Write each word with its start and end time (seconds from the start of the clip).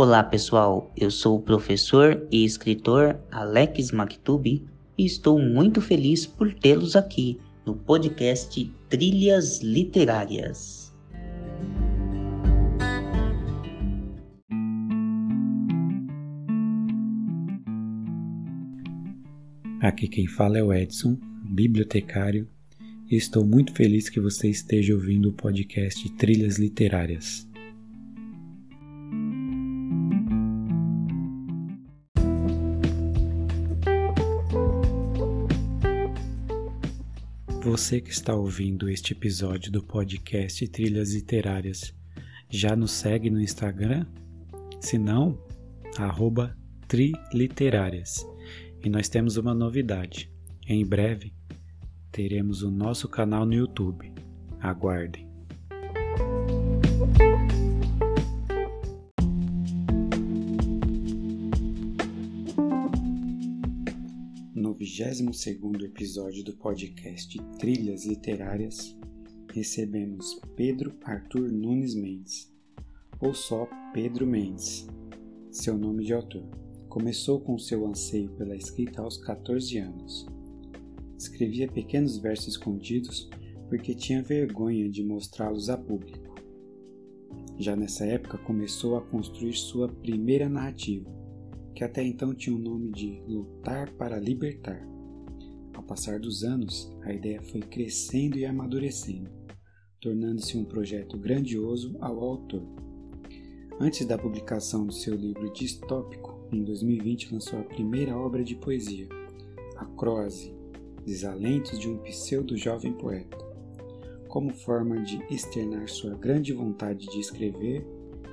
Olá 0.00 0.22
pessoal, 0.22 0.92
eu 0.96 1.10
sou 1.10 1.38
o 1.38 1.42
professor 1.42 2.24
e 2.30 2.44
escritor 2.44 3.18
Alex 3.32 3.90
Maktubi 3.90 4.64
e 4.96 5.04
estou 5.04 5.40
muito 5.40 5.80
feliz 5.80 6.24
por 6.24 6.54
tê-los 6.54 6.94
aqui 6.94 7.36
no 7.66 7.74
podcast 7.74 8.72
Trilhas 8.88 9.60
Literárias. 9.60 10.94
Aqui 19.80 20.06
quem 20.06 20.28
fala 20.28 20.58
é 20.58 20.62
o 20.62 20.72
Edson, 20.72 21.18
bibliotecário, 21.42 22.46
e 23.10 23.16
estou 23.16 23.44
muito 23.44 23.74
feliz 23.74 24.08
que 24.08 24.20
você 24.20 24.48
esteja 24.48 24.94
ouvindo 24.94 25.30
o 25.30 25.32
podcast 25.32 26.08
Trilhas 26.10 26.56
Literárias. 26.56 27.47
Você 37.68 38.00
que 38.00 38.08
está 38.08 38.34
ouvindo 38.34 38.88
este 38.88 39.12
episódio 39.12 39.70
do 39.70 39.82
podcast 39.82 40.66
Trilhas 40.68 41.12
Literárias 41.12 41.94
já 42.48 42.74
nos 42.74 42.92
segue 42.92 43.28
no 43.28 43.38
Instagram? 43.38 44.06
Se 44.80 44.96
não, 44.96 45.38
arroba 45.98 46.56
Triliterárias. 46.88 48.26
E 48.82 48.88
nós 48.88 49.10
temos 49.10 49.36
uma 49.36 49.52
novidade. 49.52 50.32
Em 50.66 50.82
breve 50.82 51.34
teremos 52.10 52.62
o 52.62 52.70
nosso 52.70 53.06
canal 53.06 53.44
no 53.44 53.52
YouTube. 53.52 54.14
Aguardem. 54.62 55.27
No 64.98 65.04
22 65.30 65.84
episódio 65.84 66.42
do 66.42 66.54
podcast 66.54 67.38
Trilhas 67.60 68.04
Literárias, 68.04 68.98
recebemos 69.54 70.40
Pedro 70.56 70.92
Arthur 71.04 71.52
Nunes 71.52 71.94
Mendes, 71.94 72.52
ou 73.20 73.32
só 73.32 73.68
Pedro 73.94 74.26
Mendes, 74.26 74.88
seu 75.52 75.78
nome 75.78 76.04
de 76.04 76.12
autor. 76.12 76.42
Começou 76.88 77.40
com 77.40 77.56
seu 77.56 77.86
anseio 77.86 78.28
pela 78.30 78.56
escrita 78.56 79.00
aos 79.00 79.16
14 79.18 79.78
anos. 79.78 80.26
Escrevia 81.16 81.70
pequenos 81.70 82.18
versos 82.18 82.48
escondidos 82.48 83.30
porque 83.68 83.94
tinha 83.94 84.20
vergonha 84.20 84.90
de 84.90 85.04
mostrá-los 85.04 85.70
a 85.70 85.78
público. 85.78 86.34
Já 87.56 87.76
nessa 87.76 88.04
época 88.04 88.36
começou 88.38 88.96
a 88.96 89.00
construir 89.00 89.54
sua 89.54 89.88
primeira 89.88 90.48
narrativa, 90.48 91.08
que 91.78 91.84
até 91.84 92.02
então 92.02 92.34
tinha 92.34 92.56
o 92.56 92.58
nome 92.58 92.90
de 92.90 93.22
Lutar 93.28 93.92
para 93.92 94.18
Libertar. 94.18 94.84
Ao 95.72 95.80
passar 95.80 96.18
dos 96.18 96.42
anos, 96.42 96.92
a 97.02 97.12
ideia 97.12 97.40
foi 97.40 97.60
crescendo 97.60 98.36
e 98.36 98.44
amadurecendo, 98.44 99.30
tornando-se 100.00 100.58
um 100.58 100.64
projeto 100.64 101.16
grandioso 101.16 101.96
ao 102.00 102.18
autor. 102.18 102.64
Antes 103.78 104.04
da 104.04 104.18
publicação 104.18 104.84
do 104.84 104.92
seu 104.92 105.14
livro 105.14 105.52
distópico, 105.52 106.48
em 106.50 106.64
2020 106.64 107.32
lançou 107.32 107.60
a 107.60 107.64
primeira 107.64 108.18
obra 108.18 108.42
de 108.42 108.56
poesia, 108.56 109.08
A 109.76 109.84
Croase, 109.84 110.52
Desalentos 111.06 111.78
de 111.78 111.88
um 111.88 111.98
pseudo-jovem 111.98 112.92
poeta, 112.92 113.38
como 114.26 114.52
forma 114.52 115.00
de 115.04 115.22
externar 115.32 115.88
sua 115.88 116.16
grande 116.16 116.52
vontade 116.52 117.06
de 117.06 117.20
escrever 117.20 117.86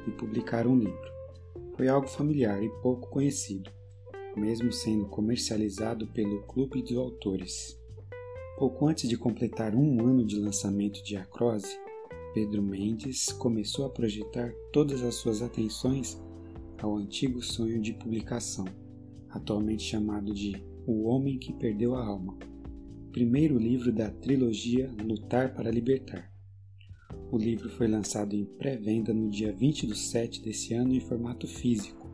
e 0.08 0.12
publicar 0.14 0.66
um 0.66 0.76
livro. 0.76 1.15
Foi 1.76 1.90
algo 1.90 2.08
familiar 2.08 2.64
e 2.64 2.70
pouco 2.82 3.10
conhecido, 3.10 3.70
mesmo 4.36 4.72
sendo 4.72 5.08
comercializado 5.08 6.08
pelo 6.08 6.44
Clube 6.44 6.82
dos 6.82 6.96
Autores. 6.96 7.78
Pouco 8.58 8.88
antes 8.88 9.10
de 9.10 9.18
completar 9.18 9.76
um 9.76 10.00
ano 10.00 10.26
de 10.26 10.40
lançamento 10.40 11.04
de 11.04 11.18
Acrose, 11.18 11.78
Pedro 12.34 12.64
Mendes 12.64 13.28
começou 13.34 13.86
a 13.86 13.90
projetar 13.90 14.54
todas 14.72 15.04
as 15.04 15.16
suas 15.16 15.42
atenções 15.42 16.18
ao 16.82 16.96
antigo 16.96 17.42
sonho 17.42 17.82
de 17.82 17.92
publicação, 17.92 18.66
atualmente 19.30 19.84
chamado 19.84 20.34
de 20.34 20.66
O 20.88 21.04
Homem 21.10 21.38
que 21.38 21.52
Perdeu 21.52 21.94
a 21.96 22.06
Alma, 22.06 22.38
primeiro 23.12 23.58
livro 23.58 23.92
da 23.92 24.10
trilogia 24.10 24.90
Lutar 25.04 25.54
para 25.54 25.72
Libertar. 25.72 26.35
O 27.32 27.38
livro 27.38 27.70
foi 27.70 27.88
lançado 27.88 28.36
em 28.36 28.46
pré-venda 28.46 29.14
no 29.14 29.30
dia 29.30 29.52
20 29.52 29.88
de 29.88 29.98
7 29.98 30.42
desse 30.42 30.74
ano 30.74 30.94
em 30.94 31.00
formato 31.00 31.48
físico, 31.48 32.08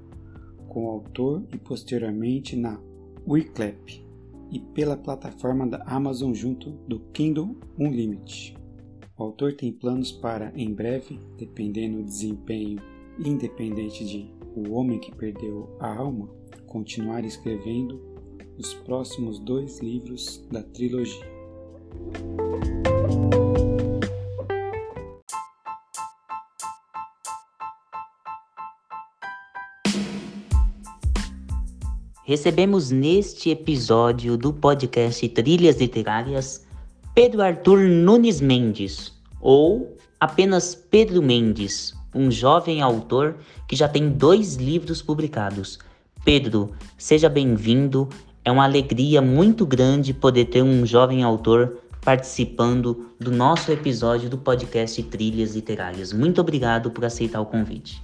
com 0.68 0.86
o 0.86 0.90
autor 0.90 1.46
e 1.54 1.58
posteriormente 1.58 2.56
na 2.56 2.82
Wiclap 3.28 4.04
e 4.52 4.60
pela 4.60 4.98
plataforma 4.98 5.68
da 5.68 5.84
Amazon 5.86 6.34
junto 6.34 6.72
do 6.88 7.00
Kindle 7.14 7.56
Unlimited. 7.78 8.58
O 9.18 9.24
autor 9.24 9.54
tem 9.54 9.72
planos 9.72 10.12
para, 10.12 10.52
em 10.56 10.74
breve, 10.74 11.20
dependendo 11.38 11.98
do 11.98 12.04
desempenho 12.04 12.82
independente 13.20 14.06
de 14.06 14.34
o 14.56 14.72
homem 14.72 15.00
que 15.00 15.16
perdeu 15.16 15.70
a 15.80 15.96
alma, 15.96 16.30
continuar 16.66 17.24
escrevendo 17.24 18.02
os 18.58 18.74
próximos 18.74 19.40
dois 19.40 19.80
livros 19.80 20.46
da 20.52 20.62
trilogia. 20.62 21.32
Recebemos 32.31 32.92
neste 32.92 33.50
episódio 33.50 34.38
do 34.38 34.53
podcast 34.53 35.28
Trilhas 35.28 35.81
Literárias 35.81 36.66
Pedro 37.14 37.42
Arthur 37.42 37.80
Nunes 37.80 38.40
Mendes, 38.40 39.12
ou 39.42 39.97
apenas 40.18 40.74
Pedro 40.74 41.22
Mendes, 41.22 41.94
um 42.16 42.31
jovem 42.31 42.81
autor 42.81 43.36
que 43.68 43.75
já 43.75 43.90
tem 43.90 44.08
dois 44.08 44.56
livros 44.56 45.02
publicados. 45.02 45.78
Pedro, 46.24 46.72
seja 46.97 47.28
bem-vindo. 47.28 48.08
É 48.46 48.50
uma 48.50 48.63
alegria 48.63 49.22
muito 49.22 49.66
grande 49.66 50.13
poder 50.13 50.46
ter 50.46 50.62
um 50.62 50.86
jovem 50.86 51.24
autor 51.24 51.80
participando 52.00 53.08
do 53.19 53.30
nosso 53.30 53.74
episódio 53.74 54.30
do 54.30 54.38
podcast 54.38 55.03
Trilhas 55.03 55.53
Literárias. 55.53 56.13
Muito 56.13 56.40
obrigado 56.40 56.92
por 56.92 57.03
aceitar 57.03 57.42
o 57.42 57.46
convite. 57.46 58.02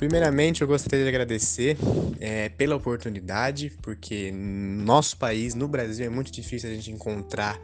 Primeiramente, 0.00 0.62
eu 0.62 0.66
gostaria 0.66 1.04
de 1.04 1.10
agradecer 1.10 1.76
é, 2.18 2.48
pela 2.48 2.74
oportunidade, 2.74 3.70
porque 3.82 4.32
no 4.32 4.82
nosso 4.82 5.14
país, 5.18 5.54
no 5.54 5.68
Brasil, 5.68 6.06
é 6.06 6.08
muito 6.08 6.32
difícil 6.32 6.70
a 6.70 6.72
gente 6.72 6.90
encontrar 6.90 7.60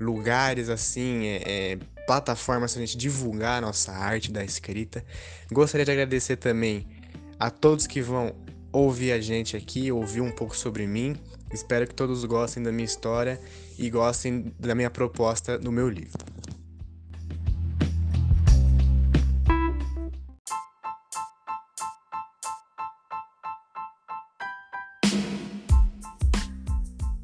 lugares 0.00 0.70
assim, 0.70 1.26
é, 1.26 1.42
é, 1.44 1.78
plataformas 2.06 2.72
para 2.72 2.82
a 2.82 2.86
gente 2.86 2.96
divulgar 2.96 3.58
a 3.58 3.60
nossa 3.60 3.92
arte 3.92 4.32
da 4.32 4.42
escrita. 4.42 5.04
Gostaria 5.52 5.84
de 5.84 5.92
agradecer 5.92 6.36
também 6.36 6.88
a 7.38 7.50
todos 7.50 7.86
que 7.86 8.00
vão 8.00 8.34
ouvir 8.72 9.12
a 9.12 9.20
gente 9.20 9.54
aqui, 9.54 9.92
ouvir 9.92 10.22
um 10.22 10.30
pouco 10.30 10.56
sobre 10.56 10.86
mim. 10.86 11.16
Espero 11.52 11.86
que 11.86 11.94
todos 11.94 12.24
gostem 12.24 12.62
da 12.62 12.72
minha 12.72 12.86
história 12.86 13.38
e 13.78 13.90
gostem 13.90 14.54
da 14.58 14.74
minha 14.74 14.88
proposta 14.88 15.58
no 15.58 15.70
meu 15.70 15.90
livro. 15.90 16.37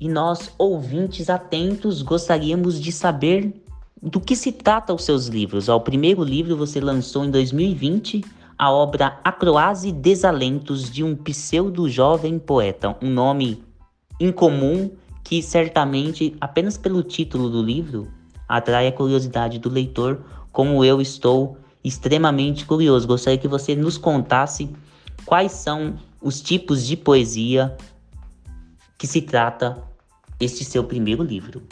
E 0.05 0.09
nós, 0.09 0.51
ouvintes 0.59 1.31
atentos, 1.31 2.03
gostaríamos 2.03 2.79
de 2.79 2.93
saber 2.93 3.55
do 4.03 4.21
que 4.21 4.37
se 4.37 4.53
trata 4.53 4.93
os 4.93 5.03
seus 5.03 5.29
livros. 5.29 5.67
O 5.71 5.81
primeiro 5.81 6.23
livro 6.23 6.59
você 6.59 6.79
lançou 6.79 7.25
em 7.25 7.31
2020, 7.31 8.23
a 8.59 8.71
obra 8.71 9.19
Acroase 9.25 9.91
Desalentos 9.91 10.91
de 10.91 11.03
um 11.03 11.17
pseudo-jovem 11.17 12.39
poeta, 12.39 12.95
um 13.01 13.09
nome 13.09 13.65
incomum 14.21 14.91
que 15.23 15.43
certamente, 15.43 16.37
apenas 16.39 16.77
pelo 16.77 17.03
título 17.03 17.49
do 17.49 17.63
livro, 17.63 18.07
atrai 18.47 18.87
a 18.87 18.93
curiosidade 18.93 19.59
do 19.59 19.71
leitor, 19.71 20.21
como 20.53 20.85
eu 20.85 21.01
estou 21.01 21.57
extremamente 21.83 22.67
curioso. 22.67 23.09
Gostaria 23.09 23.39
que 23.39 23.49
você 23.49 23.75
nos 23.75 23.97
contasse 23.97 24.69
quais 25.25 25.53
são 25.53 25.95
os 26.21 26.43
tipos 26.43 26.85
de 26.85 26.95
poesia 26.95 27.75
que 28.99 29.07
se 29.07 29.23
trata 29.23 29.94
este 30.41 30.65
seu 30.65 30.85
primeiro 30.85 31.23
livro. 31.23 31.63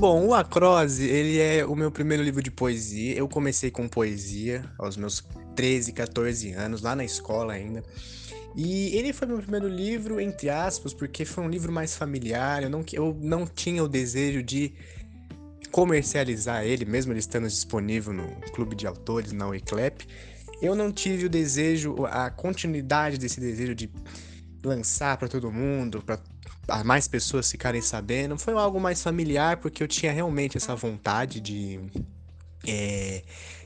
Bom, 0.00 0.28
o 0.28 0.34
Acrose, 0.34 1.04
ele 1.04 1.38
é 1.38 1.62
o 1.62 1.76
meu 1.76 1.90
primeiro 1.90 2.22
livro 2.22 2.42
de 2.42 2.50
poesia. 2.50 3.14
Eu 3.14 3.28
comecei 3.28 3.70
com 3.70 3.86
poesia 3.86 4.64
aos 4.78 4.96
meus 4.96 5.22
13, 5.54 5.92
14 5.92 6.52
anos, 6.52 6.80
lá 6.80 6.96
na 6.96 7.04
escola 7.04 7.52
ainda. 7.52 7.84
E 8.56 8.96
ele 8.96 9.12
foi 9.12 9.28
meu 9.28 9.36
primeiro 9.36 9.68
livro, 9.68 10.18
entre 10.18 10.48
aspas, 10.48 10.94
porque 10.94 11.26
foi 11.26 11.44
um 11.44 11.50
livro 11.50 11.70
mais 11.70 11.96
familiar. 11.96 12.62
Eu 12.62 12.70
não, 12.70 12.82
eu 12.92 13.14
não 13.20 13.46
tinha 13.46 13.84
o 13.84 13.88
desejo 13.88 14.42
de 14.42 14.72
comercializar 15.70 16.64
ele, 16.64 16.84
mesmo 16.84 17.12
ele 17.12 17.20
estando 17.20 17.48
disponível 17.48 18.12
no 18.12 18.26
Clube 18.52 18.74
de 18.74 18.86
Autores, 18.86 19.32
na 19.32 19.46
Wiclap. 19.46 20.06
Eu 20.60 20.74
não 20.74 20.92
tive 20.92 21.26
o 21.26 21.28
desejo, 21.28 22.04
a 22.06 22.30
continuidade 22.30 23.16
desse 23.16 23.40
desejo 23.40 23.74
de 23.74 23.90
lançar 24.62 25.16
para 25.16 25.28
todo 25.28 25.50
mundo, 25.50 26.02
para 26.02 26.84
mais 26.84 27.08
pessoas 27.08 27.50
ficarem 27.50 27.80
sabendo. 27.80 28.38
Foi 28.38 28.54
algo 28.54 28.78
mais 28.78 29.02
familiar, 29.02 29.56
porque 29.56 29.82
eu 29.82 29.88
tinha 29.88 30.12
realmente 30.12 30.56
essa 30.56 30.74
vontade 30.74 31.40
de. 31.40 31.80
É, 32.66 33.22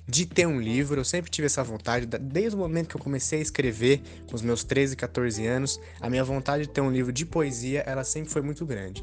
de 0.06 0.26
ter 0.26 0.46
um 0.46 0.60
livro, 0.60 1.00
eu 1.00 1.04
sempre 1.04 1.30
tive 1.30 1.46
essa 1.46 1.64
vontade, 1.64 2.06
desde 2.06 2.54
o 2.54 2.58
momento 2.58 2.88
que 2.88 2.96
eu 2.96 3.00
comecei 3.00 3.38
a 3.38 3.42
escrever, 3.42 4.02
com 4.28 4.36
os 4.36 4.42
meus 4.42 4.62
13, 4.62 4.96
14 4.96 5.46
anos, 5.46 5.80
a 6.00 6.10
minha 6.10 6.22
vontade 6.22 6.64
de 6.64 6.68
ter 6.68 6.82
um 6.82 6.90
livro 6.90 7.10
de 7.10 7.24
poesia, 7.24 7.80
ela 7.86 8.04
sempre 8.04 8.30
foi 8.30 8.42
muito 8.42 8.66
grande. 8.66 9.02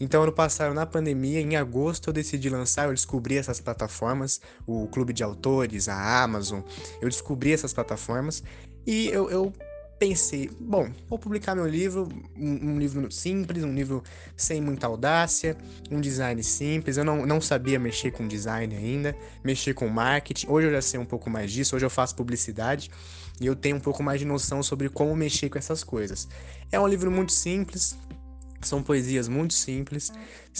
Então, 0.00 0.22
ano 0.22 0.32
passado, 0.32 0.74
na 0.74 0.86
pandemia, 0.86 1.40
em 1.40 1.56
agosto, 1.56 2.08
eu 2.08 2.12
decidi 2.12 2.48
lançar, 2.48 2.86
eu 2.86 2.94
descobri 2.94 3.36
essas 3.36 3.60
plataformas, 3.60 4.40
o 4.66 4.88
Clube 4.88 5.12
de 5.12 5.22
Autores, 5.22 5.88
a 5.88 6.22
Amazon, 6.22 6.62
eu 7.02 7.08
descobri 7.08 7.52
essas 7.52 7.74
plataformas 7.74 8.42
e 8.86 9.08
eu, 9.08 9.30
eu 9.30 9.52
pensei, 10.00 10.50
bom, 10.58 10.90
vou 11.06 11.18
publicar 11.18 11.54
meu 11.54 11.66
livro, 11.66 12.08
um, 12.34 12.70
um, 12.70 12.78
livro 12.78 13.12
simples, 13.12 13.62
um 13.62 13.74
livro 13.74 14.02
sem 14.34 14.58
muita 14.58 14.86
audácia, 14.86 15.54
um 15.90 16.00
design 16.00 16.42
simples. 16.42 16.96
Eu 16.96 17.04
não, 17.04 17.26
não 17.26 17.38
sabia 17.38 17.78
mexer 17.78 18.10
com 18.10 18.26
design 18.26 18.74
ainda, 18.74 19.14
mexer 19.44 19.74
com 19.74 19.86
marketing. 19.88 20.46
Hoje 20.48 20.68
eu 20.68 20.72
já 20.72 20.80
sei 20.80 20.98
um 20.98 21.04
pouco 21.04 21.28
mais 21.28 21.52
disso, 21.52 21.76
hoje 21.76 21.84
eu 21.84 21.90
faço 21.90 22.16
publicidade 22.16 22.90
e 23.38 23.44
eu 23.44 23.54
tenho 23.54 23.76
um 23.76 23.80
pouco 23.80 24.02
mais 24.02 24.18
de 24.18 24.24
noção 24.24 24.62
sobre 24.62 24.88
como 24.88 25.14
mexer 25.14 25.50
com 25.50 25.58
essas 25.58 25.84
coisas. 25.84 26.26
É 26.72 26.80
um 26.80 26.88
livro 26.88 27.10
muito 27.10 27.32
simples, 27.32 27.94
são 28.62 28.82
poesias 28.82 29.28
muito 29.28 29.54
simples, 29.54 30.12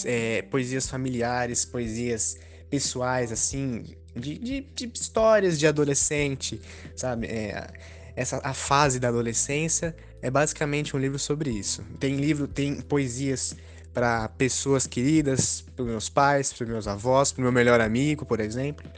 é, 0.05 0.41
poesias 0.43 0.89
familiares, 0.89 1.65
poesias 1.65 2.37
pessoais, 2.69 3.31
assim, 3.31 3.83
de, 4.15 4.37
de, 4.37 4.61
de 4.61 4.91
histórias 4.93 5.59
de 5.59 5.67
adolescente, 5.67 6.59
sabe? 6.95 7.27
É, 7.27 7.67
essa 8.15 8.39
a 8.43 8.53
fase 8.53 8.99
da 8.99 9.07
adolescência 9.07 9.95
é 10.21 10.29
basicamente 10.29 10.95
um 10.95 10.99
livro 10.99 11.17
sobre 11.17 11.49
isso. 11.49 11.83
Tem 11.99 12.15
livro, 12.15 12.47
tem 12.47 12.81
poesias 12.81 13.55
para 13.93 14.29
pessoas 14.29 14.87
queridas, 14.87 15.61
para 15.75 15.85
meus 15.85 16.09
pais, 16.09 16.53
para 16.53 16.65
meus 16.67 16.87
avós, 16.87 17.31
para 17.31 17.43
meu 17.43 17.51
melhor 17.51 17.81
amigo, 17.81 18.25
por 18.25 18.39
exemplo. 18.39 18.89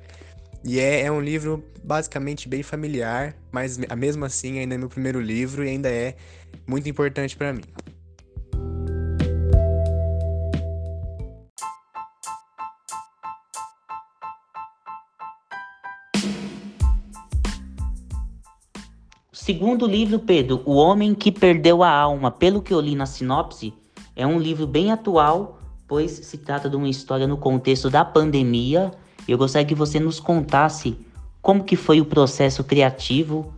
E 0.63 0.79
é, 0.79 1.01
é, 1.01 1.11
um 1.11 1.19
livro 1.19 1.63
basicamente 1.83 2.47
bem 2.47 2.63
familiar, 2.63 3.35
mas 3.51 3.77
mesmo 3.77 4.23
assim 4.23 4.59
ainda 4.59 4.75
é 4.75 4.77
meu 4.77 4.87
primeiro 4.87 5.19
livro 5.19 5.63
e 5.65 5.69
ainda 5.69 5.89
é 5.89 6.15
muito 6.65 6.87
importante 6.87 7.35
para 7.35 7.51
mim. 7.53 7.63
Segundo 19.45 19.85
livro, 19.85 20.19
Pedro, 20.19 20.61
O 20.63 20.75
Homem 20.75 21.13
que 21.13 21.29
Perdeu 21.29 21.83
a 21.83 21.89
Alma, 21.89 22.31
pelo 22.31 22.61
que 22.61 22.73
eu 22.73 22.79
li 22.79 22.95
na 22.95 23.05
sinopse, 23.05 23.73
é 24.15 24.25
um 24.25 24.39
livro 24.39 24.65
bem 24.65 24.89
atual, 24.89 25.59
pois 25.85 26.11
se 26.11 26.37
trata 26.37 26.69
de 26.69 26.77
uma 26.77 26.87
história 26.87 27.27
no 27.27 27.35
contexto 27.35 27.89
da 27.89 28.05
pandemia. 28.05 28.89
Eu 29.27 29.37
gostaria 29.37 29.67
que 29.67 29.75
você 29.75 29.99
nos 29.99 30.17
contasse 30.17 30.95
como 31.41 31.65
que 31.65 31.75
foi 31.75 31.99
o 31.99 32.05
processo 32.05 32.63
criativo, 32.63 33.53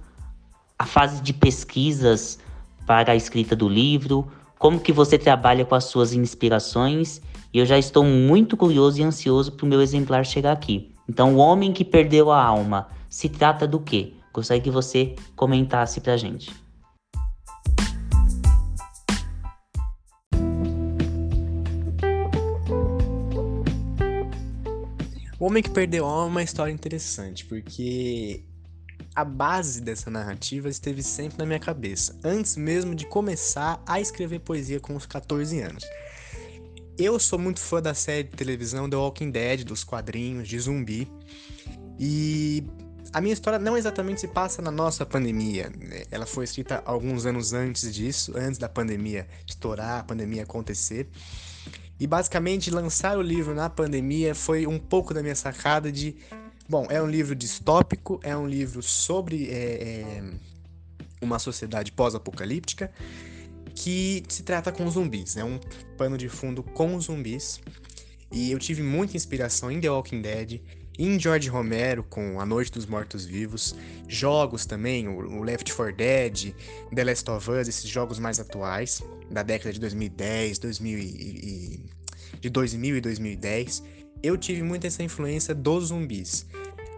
a 0.79 0.87
fase 0.87 1.21
de 1.21 1.31
pesquisas 1.33 2.39
para 2.87 3.11
a 3.11 3.15
escrita 3.15 3.55
do 3.55 3.69
livro, 3.69 4.27
como 4.57 4.79
que 4.79 4.91
você 4.91 5.19
trabalha 5.19 5.65
com 5.65 5.75
as 5.75 5.83
suas 5.83 6.13
inspirações. 6.13 7.21
E 7.53 7.59
eu 7.59 7.65
já 7.67 7.77
estou 7.77 8.03
muito 8.03 8.57
curioso 8.57 8.99
e 8.99 9.03
ansioso 9.03 9.51
para 9.51 9.67
o 9.67 9.69
meu 9.69 9.83
exemplar 9.83 10.25
chegar 10.25 10.53
aqui. 10.53 10.91
Então, 11.07 11.35
O 11.35 11.37
Homem 11.37 11.71
que 11.71 11.85
Perdeu 11.85 12.31
a 12.31 12.43
Alma 12.43 12.87
se 13.07 13.29
trata 13.29 13.67
do 13.67 13.79
quê? 13.79 14.14
Gostaria 14.35 14.61
que 14.61 14.69
você 14.69 15.15
comentasse 15.33 16.01
pra 16.01 16.17
gente. 16.17 16.53
O 25.39 25.45
Homem 25.45 25.63
que 25.63 25.69
Perdeu 25.69 26.03
é 26.03 26.25
uma 26.25 26.43
história 26.43 26.73
interessante, 26.73 27.45
porque 27.45 28.43
a 29.15 29.23
base 29.23 29.79
dessa 29.79 30.11
narrativa 30.11 30.67
esteve 30.67 31.01
sempre 31.01 31.37
na 31.37 31.45
minha 31.45 31.59
cabeça, 31.59 32.19
antes 32.21 32.57
mesmo 32.57 32.93
de 32.93 33.05
começar 33.05 33.81
a 33.87 34.01
escrever 34.01 34.39
poesia 34.39 34.81
com 34.81 34.97
os 34.97 35.05
14 35.05 35.61
anos. 35.61 35.85
Eu 36.97 37.17
sou 37.19 37.39
muito 37.39 37.61
fã 37.61 37.81
da 37.81 37.93
série 37.93 38.23
de 38.23 38.35
televisão 38.35 38.89
The 38.89 38.97
Walking 38.97 39.31
Dead, 39.31 39.63
dos 39.63 39.85
quadrinhos, 39.85 40.45
de 40.45 40.59
zumbi, 40.59 41.09
e 41.97 42.65
a 43.13 43.21
minha 43.21 43.33
história 43.33 43.59
não 43.59 43.77
exatamente 43.77 44.21
se 44.21 44.27
passa 44.27 44.61
na 44.61 44.71
nossa 44.71 45.05
pandemia. 45.05 45.69
Né? 45.69 46.03
Ela 46.11 46.25
foi 46.25 46.43
escrita 46.43 46.81
alguns 46.85 47.25
anos 47.25 47.53
antes 47.53 47.93
disso, 47.93 48.33
antes 48.35 48.57
da 48.57 48.67
pandemia 48.67 49.27
estourar, 49.47 49.99
a 49.99 50.03
pandemia 50.03 50.43
acontecer. 50.43 51.07
E 51.99 52.05
basicamente 52.05 52.69
lançar 52.69 53.17
o 53.17 53.21
livro 53.21 53.55
na 53.55 53.69
pandemia 53.69 54.35
foi 54.35 54.67
um 54.67 54.77
pouco 54.77 55.13
da 55.13 55.21
minha 55.21 55.35
sacada 55.35 55.91
de. 55.91 56.15
Bom, 56.67 56.87
é 56.89 57.01
um 57.01 57.07
livro 57.07 57.35
distópico, 57.35 58.19
é 58.23 58.35
um 58.35 58.47
livro 58.47 58.81
sobre 58.81 59.49
é, 59.49 59.53
é, 59.53 60.23
uma 61.21 61.37
sociedade 61.37 61.91
pós-apocalíptica 61.91 62.91
que 63.75 64.23
se 64.27 64.43
trata 64.43 64.71
com 64.71 64.89
zumbis. 64.89 65.37
É 65.37 65.43
um 65.43 65.59
pano 65.97 66.17
de 66.17 66.27
fundo 66.27 66.63
com 66.63 66.99
zumbis. 66.99 67.61
E 68.31 68.51
eu 68.51 68.59
tive 68.59 68.81
muita 68.81 69.15
inspiração 69.15 69.71
em 69.71 69.79
The 69.79 69.89
Walking 69.89 70.21
Dead 70.21 70.61
em 70.97 71.19
George 71.19 71.49
Romero 71.49 72.03
com 72.03 72.39
A 72.39 72.45
Noite 72.45 72.71
dos 72.71 72.85
Mortos 72.85 73.25
Vivos, 73.25 73.75
jogos 74.07 74.65
também, 74.65 75.07
o 75.07 75.43
Left 75.43 75.73
4 75.73 75.95
Dead, 75.95 76.53
The 76.93 77.03
Last 77.03 77.29
of 77.29 77.51
Us, 77.51 77.67
esses 77.67 77.89
jogos 77.89 78.19
mais 78.19 78.39
atuais 78.39 79.01
da 79.29 79.43
década 79.43 79.73
de 79.73 79.79
2010, 79.79 80.59
2000 80.59 80.99
e, 80.99 81.83
de 82.39 82.49
2000 82.49 82.97
e 82.97 83.01
2010, 83.01 83.83
eu 84.23 84.37
tive 84.37 84.63
muita 84.63 84.87
essa 84.87 85.03
influência 85.03 85.53
dos 85.53 85.87
zumbis. 85.87 86.47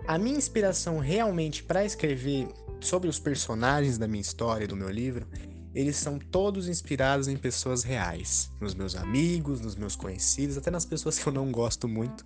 A 0.08 0.18
minha 0.18 0.38
inspiração 0.38 1.00
realmente 1.00 1.64
para 1.64 1.84
escrever 1.84 2.48
sobre 2.80 3.10
os 3.10 3.20
personagens 3.20 3.98
da 3.98 4.08
minha 4.08 4.22
história, 4.22 4.68
do 4.68 4.76
meu 4.76 4.90
livro, 4.90 5.26
eles 5.74 5.98
são 5.98 6.18
todos 6.18 6.68
inspirados 6.68 7.28
em 7.28 7.38
pessoas 7.38 7.84
reais, 7.84 8.52
nos 8.60 8.74
meus 8.74 8.96
amigos, 8.96 9.62
nos 9.62 9.76
meus 9.76 9.96
conhecidos, 9.96 10.58
até 10.58 10.72
nas 10.72 10.86
pessoas 10.86 11.20
que 11.20 11.28
eu 11.28 11.34
não 11.34 11.52
gosto 11.52 11.88
muito, 11.88 12.24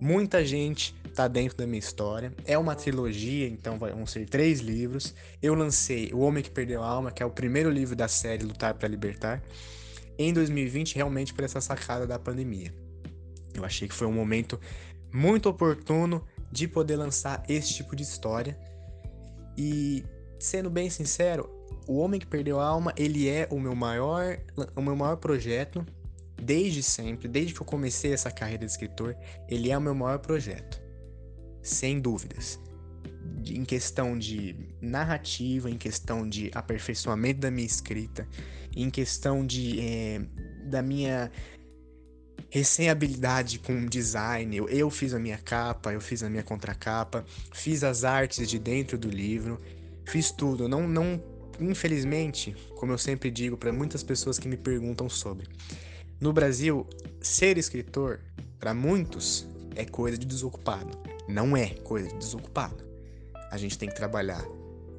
Muita 0.00 0.42
gente 0.42 0.94
tá 1.14 1.28
dentro 1.28 1.58
da 1.58 1.66
minha 1.66 1.78
história. 1.78 2.32
É 2.46 2.56
uma 2.56 2.74
trilogia, 2.74 3.46
então 3.46 3.78
vão 3.78 4.06
ser 4.06 4.26
três 4.26 4.60
livros. 4.60 5.14
Eu 5.42 5.54
lancei 5.54 6.10
O 6.14 6.20
Homem 6.20 6.42
que 6.42 6.50
Perdeu 6.50 6.82
a 6.82 6.88
Alma, 6.88 7.12
que 7.12 7.22
é 7.22 7.26
o 7.26 7.30
primeiro 7.30 7.68
livro 7.68 7.94
da 7.94 8.08
série 8.08 8.42
Lutar 8.42 8.72
para 8.72 8.88
Libertar, 8.88 9.42
em 10.18 10.32
2020, 10.32 10.94
realmente 10.94 11.34
por 11.34 11.44
essa 11.44 11.60
sacada 11.60 12.06
da 12.06 12.18
pandemia. 12.18 12.74
Eu 13.52 13.62
achei 13.62 13.86
que 13.86 13.94
foi 13.94 14.06
um 14.06 14.12
momento 14.12 14.58
muito 15.12 15.50
oportuno 15.50 16.24
de 16.50 16.66
poder 16.66 16.96
lançar 16.96 17.44
esse 17.46 17.74
tipo 17.74 17.94
de 17.94 18.02
história. 18.02 18.58
E 19.54 20.02
sendo 20.38 20.70
bem 20.70 20.88
sincero, 20.88 21.50
O 21.90 21.96
Homem 21.96 22.20
que 22.20 22.26
Perdeu 22.26 22.60
a 22.60 22.64
Alma, 22.64 22.94
ele 22.96 23.28
é 23.28 23.48
o 23.50 23.58
meu 23.58 23.74
maior, 23.74 24.38
o 24.76 24.80
meu 24.80 24.94
maior 24.94 25.16
projeto 25.16 25.84
desde 26.40 26.84
sempre, 26.84 27.26
desde 27.26 27.52
que 27.52 27.60
eu 27.60 27.66
comecei 27.66 28.12
essa 28.12 28.30
carreira 28.30 28.64
de 28.64 28.70
escritor, 28.70 29.16
ele 29.48 29.72
é 29.72 29.76
o 29.76 29.80
meu 29.80 29.92
maior 29.92 30.20
projeto. 30.20 30.80
Sem 31.60 32.00
dúvidas. 32.00 32.60
Em 33.44 33.64
questão 33.64 34.16
de 34.16 34.54
narrativa, 34.80 35.68
em 35.68 35.76
questão 35.76 36.28
de 36.28 36.48
aperfeiçoamento 36.54 37.40
da 37.40 37.50
minha 37.50 37.66
escrita, 37.66 38.24
em 38.76 38.88
questão 38.88 39.44
de 39.44 39.80
é, 39.80 40.20
da 40.66 40.82
minha 40.82 41.28
recém-habilidade 42.50 43.58
com 43.58 43.84
design. 43.86 44.56
Eu, 44.56 44.68
eu 44.68 44.90
fiz 44.90 45.12
a 45.12 45.18
minha 45.18 45.38
capa, 45.38 45.92
eu 45.92 46.00
fiz 46.00 46.22
a 46.22 46.30
minha 46.30 46.44
contracapa, 46.44 47.24
fiz 47.52 47.82
as 47.82 48.04
artes 48.04 48.48
de 48.48 48.60
dentro 48.60 48.96
do 48.96 49.08
livro, 49.08 49.60
fiz 50.06 50.30
tudo. 50.30 50.68
Não, 50.68 50.86
não, 50.86 51.20
infelizmente, 51.60 52.54
como 52.76 52.92
eu 52.92 52.98
sempre 52.98 53.30
digo 53.30 53.56
para 53.56 53.72
muitas 53.72 54.02
pessoas 54.02 54.38
que 54.38 54.48
me 54.48 54.56
perguntam 54.56 55.08
sobre, 55.08 55.46
no 56.20 56.32
Brasil, 56.32 56.86
ser 57.20 57.56
escritor, 57.56 58.20
para 58.58 58.74
muitos, 58.74 59.48
é 59.74 59.86
coisa 59.86 60.18
de 60.18 60.26
desocupado. 60.26 60.98
Não 61.26 61.56
é 61.56 61.70
coisa 61.70 62.08
de 62.08 62.16
desocupado. 62.18 62.84
A 63.50 63.56
gente 63.56 63.78
tem 63.78 63.88
que 63.88 63.94
trabalhar. 63.94 64.44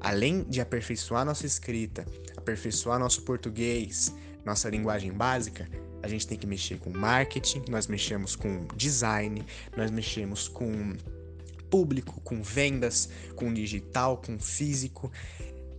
Além 0.00 0.42
de 0.42 0.60
aperfeiçoar 0.60 1.24
nossa 1.24 1.46
escrita, 1.46 2.04
aperfeiçoar 2.36 2.98
nosso 2.98 3.22
português, 3.22 4.12
nossa 4.44 4.68
linguagem 4.68 5.12
básica, 5.12 5.68
a 6.02 6.08
gente 6.08 6.26
tem 6.26 6.36
que 6.36 6.46
mexer 6.46 6.78
com 6.78 6.90
marketing, 6.90 7.62
nós 7.68 7.86
mexemos 7.86 8.34
com 8.34 8.66
design, 8.74 9.44
nós 9.76 9.90
mexemos 9.92 10.48
com 10.48 10.94
público, 11.70 12.20
com 12.22 12.42
vendas, 12.42 13.08
com 13.36 13.54
digital, 13.54 14.16
com 14.16 14.38
físico. 14.40 15.10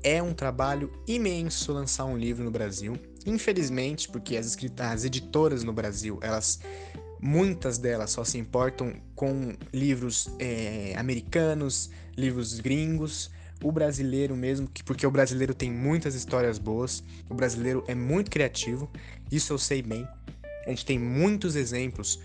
É 0.04 0.22
um 0.22 0.34
trabalho 0.34 0.92
imenso 1.08 1.72
lançar 1.72 2.06
um 2.06 2.18
livro 2.18 2.44
no 2.44 2.52
Brasil. 2.52 2.98
Infelizmente, 3.26 4.10
porque 4.10 4.36
as, 4.36 4.58
as 4.80 5.06
editoras 5.06 5.64
no 5.64 5.72
Brasil, 5.72 6.20
elas 6.22 6.60
muitas 7.22 7.78
delas 7.78 8.12
só 8.12 8.26
se 8.26 8.38
importam 8.38 8.94
com 9.16 9.54
livros 9.74 10.30
é, 10.40 10.94
americanos, 10.98 11.90
livros 12.18 12.60
gringos, 12.60 13.32
o 13.64 13.72
brasileiro 13.72 14.36
mesmo, 14.36 14.70
porque 14.84 15.08
o 15.08 15.12
brasileiro 15.12 15.54
tem 15.54 15.72
muitas 15.72 16.16
histórias 16.16 16.60
boas, 16.60 17.02
o 17.30 17.34
brasileiro 17.34 17.82
é 17.88 17.96
muito 17.96 18.30
criativo, 18.30 18.92
isso 19.32 19.54
eu 19.54 19.58
sei 19.58 19.82
bem. 19.82 20.06
A 20.66 20.70
gente 20.70 20.86
tem 20.86 21.00
muitos 21.00 21.56
exemplos. 21.56 22.20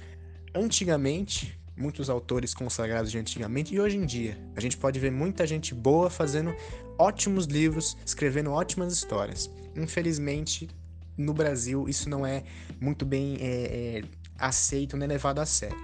Antigamente, 0.52 1.57
muitos 1.78 2.10
autores 2.10 2.52
consagrados 2.54 3.10
de 3.10 3.18
antigamente 3.18 3.74
e 3.74 3.80
hoje 3.80 3.96
em 3.96 4.04
dia. 4.04 4.38
A 4.56 4.60
gente 4.60 4.76
pode 4.76 4.98
ver 4.98 5.10
muita 5.10 5.46
gente 5.46 5.74
boa 5.74 6.10
fazendo 6.10 6.54
ótimos 6.98 7.46
livros, 7.46 7.96
escrevendo 8.04 8.50
ótimas 8.50 8.92
histórias. 8.92 9.50
Infelizmente, 9.76 10.68
no 11.16 11.32
Brasil, 11.32 11.88
isso 11.88 12.08
não 12.08 12.26
é 12.26 12.42
muito 12.80 13.04
bem 13.04 13.36
é, 13.40 14.00
é, 14.00 14.02
aceito 14.38 14.96
nem 14.96 15.08
levado 15.08 15.38
a 15.38 15.46
sério. 15.46 15.76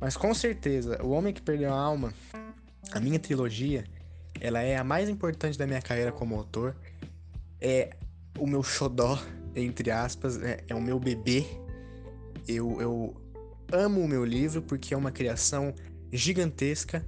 Mas 0.00 0.16
com 0.16 0.34
certeza, 0.34 1.02
O 1.02 1.10
Homem 1.10 1.32
que 1.32 1.40
Perdeu 1.40 1.72
a 1.72 1.78
Alma, 1.78 2.12
a 2.90 3.00
minha 3.00 3.18
trilogia, 3.18 3.84
ela 4.40 4.60
é 4.60 4.76
a 4.76 4.84
mais 4.84 5.08
importante 5.08 5.58
da 5.58 5.66
minha 5.66 5.80
carreira 5.80 6.12
como 6.12 6.36
autor. 6.36 6.76
É 7.60 7.90
o 8.38 8.46
meu 8.46 8.62
xodó, 8.62 9.18
entre 9.54 9.90
aspas, 9.90 10.42
é, 10.42 10.64
é 10.68 10.74
o 10.74 10.82
meu 10.82 10.98
bebê. 10.98 11.46
Eu, 12.46 12.80
eu 12.80 13.23
amo 13.72 14.00
o 14.00 14.08
meu 14.08 14.24
livro 14.24 14.62
porque 14.62 14.94
é 14.94 14.96
uma 14.96 15.10
criação 15.10 15.74
gigantesca 16.12 17.04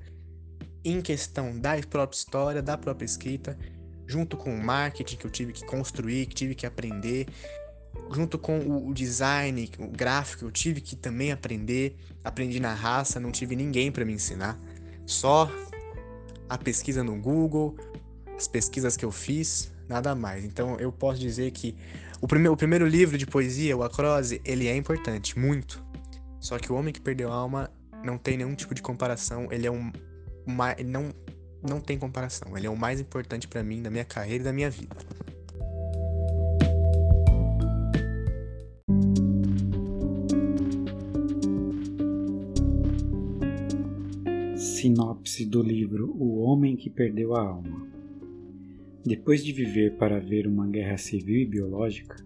em 0.85 1.01
questão 1.01 1.59
da 1.59 1.77
própria 1.89 2.17
história, 2.17 2.63
da 2.63 2.79
própria 2.79 3.05
escrita, 3.05 3.59
junto 4.07 4.37
com 4.37 4.55
o 4.55 4.63
marketing 4.63 5.17
que 5.17 5.27
eu 5.27 5.31
tive 5.31 5.53
que 5.53 5.65
construir, 5.67 6.27
que 6.27 6.35
tive 6.35 6.55
que 6.55 6.65
aprender, 6.65 7.27
junto 8.13 8.39
com 8.39 8.59
o 8.59 8.95
design, 8.95 9.71
o 9.79 9.89
gráfico, 9.89 10.45
eu 10.45 10.51
tive 10.51 10.81
que 10.81 10.95
também 10.95 11.33
aprender. 11.33 11.97
Aprendi 12.23 12.61
na 12.61 12.75
raça, 12.75 13.19
não 13.19 13.33
tive 13.33 13.57
ninguém 13.57 13.91
para 13.91 14.05
me 14.05 14.13
ensinar, 14.13 14.59
só 15.05 15.51
a 16.49 16.59
pesquisa 16.59 17.03
no 17.03 17.21
Google, 17.21 17.77
as 18.37 18.47
pesquisas 18.47 18.97
que 18.97 19.05
eu 19.05 19.11
fiz, 19.11 19.73
nada 19.89 20.15
mais. 20.15 20.45
Então 20.45 20.79
eu 20.79 20.93
posso 20.93 21.21
dizer 21.21 21.51
que 21.53 21.77
o, 22.21 22.27
prime 22.27 22.49
o 22.49 22.57
primeiro 22.57 22.87
livro 22.87 23.17
de 23.19 23.27
poesia, 23.27 23.77
o 23.77 23.83
Acrose, 23.83 24.41
ele 24.45 24.67
é 24.69 24.77
importante, 24.77 25.39
muito. 25.39 25.85
Só 26.47 26.61
que 26.61 26.71
o 26.71 26.77
Homem 26.77 26.95
que 26.95 27.01
Perdeu 27.01 27.33
a 27.33 27.35
Alma 27.35 27.69
não 28.05 28.17
tem 28.17 28.37
nenhum 28.37 28.55
tipo 28.55 28.73
de 28.73 28.81
comparação. 28.81 29.49
Ele 29.51 29.67
é 29.67 29.71
um. 29.71 29.91
Uma, 30.47 30.71
ele 30.79 30.89
não, 30.89 31.13
não 31.61 31.81
tem 31.81 31.99
comparação. 31.99 32.57
Ele 32.57 32.69
é 32.69 32.71
o 32.71 32.77
mais 32.77 33.01
importante 33.01 33.49
para 33.49 33.65
mim, 33.65 33.83
da 33.83 33.91
minha 33.91 34.05
carreira 34.05 34.43
e 34.43 34.45
da 34.45 34.53
minha 34.53 34.71
vida. 34.71 34.95
Sinopse 44.57 45.45
do 45.47 45.61
livro 45.65 46.15
O 46.17 46.43
Homem 46.43 46.77
que 46.77 46.89
Perdeu 46.89 47.35
a 47.35 47.41
Alma. 47.41 47.89
Depois 49.05 49.45
de 49.45 49.51
viver 49.51 49.97
para 49.97 50.21
ver 50.21 50.47
uma 50.47 50.69
guerra 50.69 50.97
civil 50.97 51.39
e 51.41 51.45
biológica, 51.45 52.25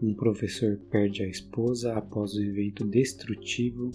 um 0.00 0.14
professor 0.14 0.78
perde 0.90 1.22
a 1.22 1.28
esposa 1.28 1.94
após 1.94 2.34
um 2.34 2.42
evento 2.42 2.84
destrutivo 2.84 3.90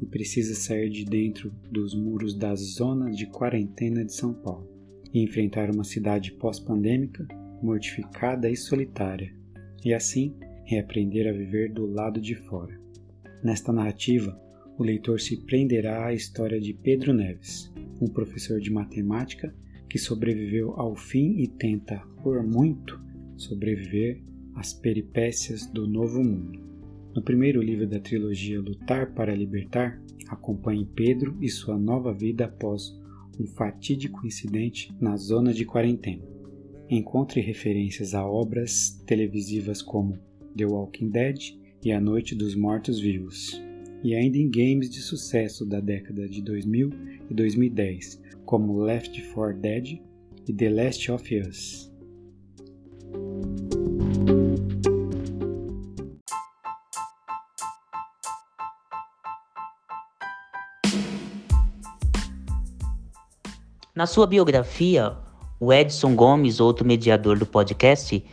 e 0.00 0.06
precisa 0.06 0.54
sair 0.54 0.88
de 0.88 1.04
dentro 1.04 1.52
dos 1.70 1.94
muros 1.94 2.34
da 2.34 2.54
zona 2.54 3.10
de 3.10 3.26
quarentena 3.26 4.04
de 4.04 4.12
São 4.12 4.32
Paulo 4.32 4.68
e 5.12 5.22
enfrentar 5.22 5.70
uma 5.70 5.84
cidade 5.84 6.32
pós-pandêmica, 6.32 7.26
mortificada 7.62 8.48
e 8.48 8.56
solitária, 8.56 9.34
e 9.84 9.92
assim 9.92 10.34
reaprender 10.64 11.28
a 11.28 11.32
viver 11.32 11.72
do 11.72 11.86
lado 11.86 12.20
de 12.20 12.34
fora. 12.34 12.80
Nesta 13.42 13.72
narrativa, 13.72 14.40
o 14.78 14.82
leitor 14.82 15.20
se 15.20 15.44
prenderá 15.44 16.06
à 16.06 16.14
história 16.14 16.60
de 16.60 16.72
Pedro 16.72 17.12
Neves, 17.12 17.72
um 18.00 18.06
professor 18.06 18.60
de 18.60 18.70
matemática 18.70 19.54
que 19.88 19.98
sobreviveu 19.98 20.72
ao 20.76 20.96
fim 20.96 21.36
e 21.38 21.46
tenta, 21.46 21.98
por 22.22 22.42
muito, 22.42 22.98
sobreviver 23.36 24.22
as 24.54 24.72
peripécias 24.72 25.66
do 25.66 25.86
Novo 25.86 26.22
Mundo. 26.22 26.60
No 27.14 27.22
primeiro 27.22 27.60
livro 27.60 27.86
da 27.86 28.00
trilogia 28.00 28.60
Lutar 28.60 29.12
para 29.12 29.34
Libertar, 29.34 30.00
acompanhe 30.28 30.84
Pedro 30.84 31.36
e 31.40 31.48
sua 31.48 31.78
nova 31.78 32.12
vida 32.12 32.46
após 32.46 32.98
um 33.38 33.46
fatídico 33.46 34.26
incidente 34.26 34.92
na 35.00 35.16
zona 35.16 35.52
de 35.52 35.64
quarentena. 35.64 36.22
Encontre 36.88 37.40
referências 37.40 38.14
a 38.14 38.26
obras 38.26 39.02
televisivas 39.06 39.80
como 39.82 40.18
The 40.56 40.66
Walking 40.66 41.10
Dead 41.10 41.38
e 41.84 41.92
A 41.92 42.00
Noite 42.00 42.34
dos 42.34 42.54
Mortos-Vivos, 42.54 43.62
e 44.02 44.14
ainda 44.14 44.36
em 44.36 44.50
games 44.50 44.90
de 44.90 45.00
sucesso 45.00 45.64
da 45.64 45.80
década 45.80 46.28
de 46.28 46.42
2000 46.42 46.90
e 47.30 47.34
2010, 47.34 48.20
como 48.44 48.80
Left 48.80 49.20
4 49.32 49.60
Dead 49.60 50.00
e 50.46 50.52
The 50.52 50.70
Last 50.70 51.10
of 51.10 51.40
Us. 51.40 51.92
Na 64.02 64.06
sua 64.08 64.26
biografia, 64.26 65.12
o 65.60 65.72
Edson 65.72 66.16
Gomes, 66.16 66.58
outro 66.58 66.84
mediador 66.84 67.38
do 67.38 67.46
podcast, 67.46 68.24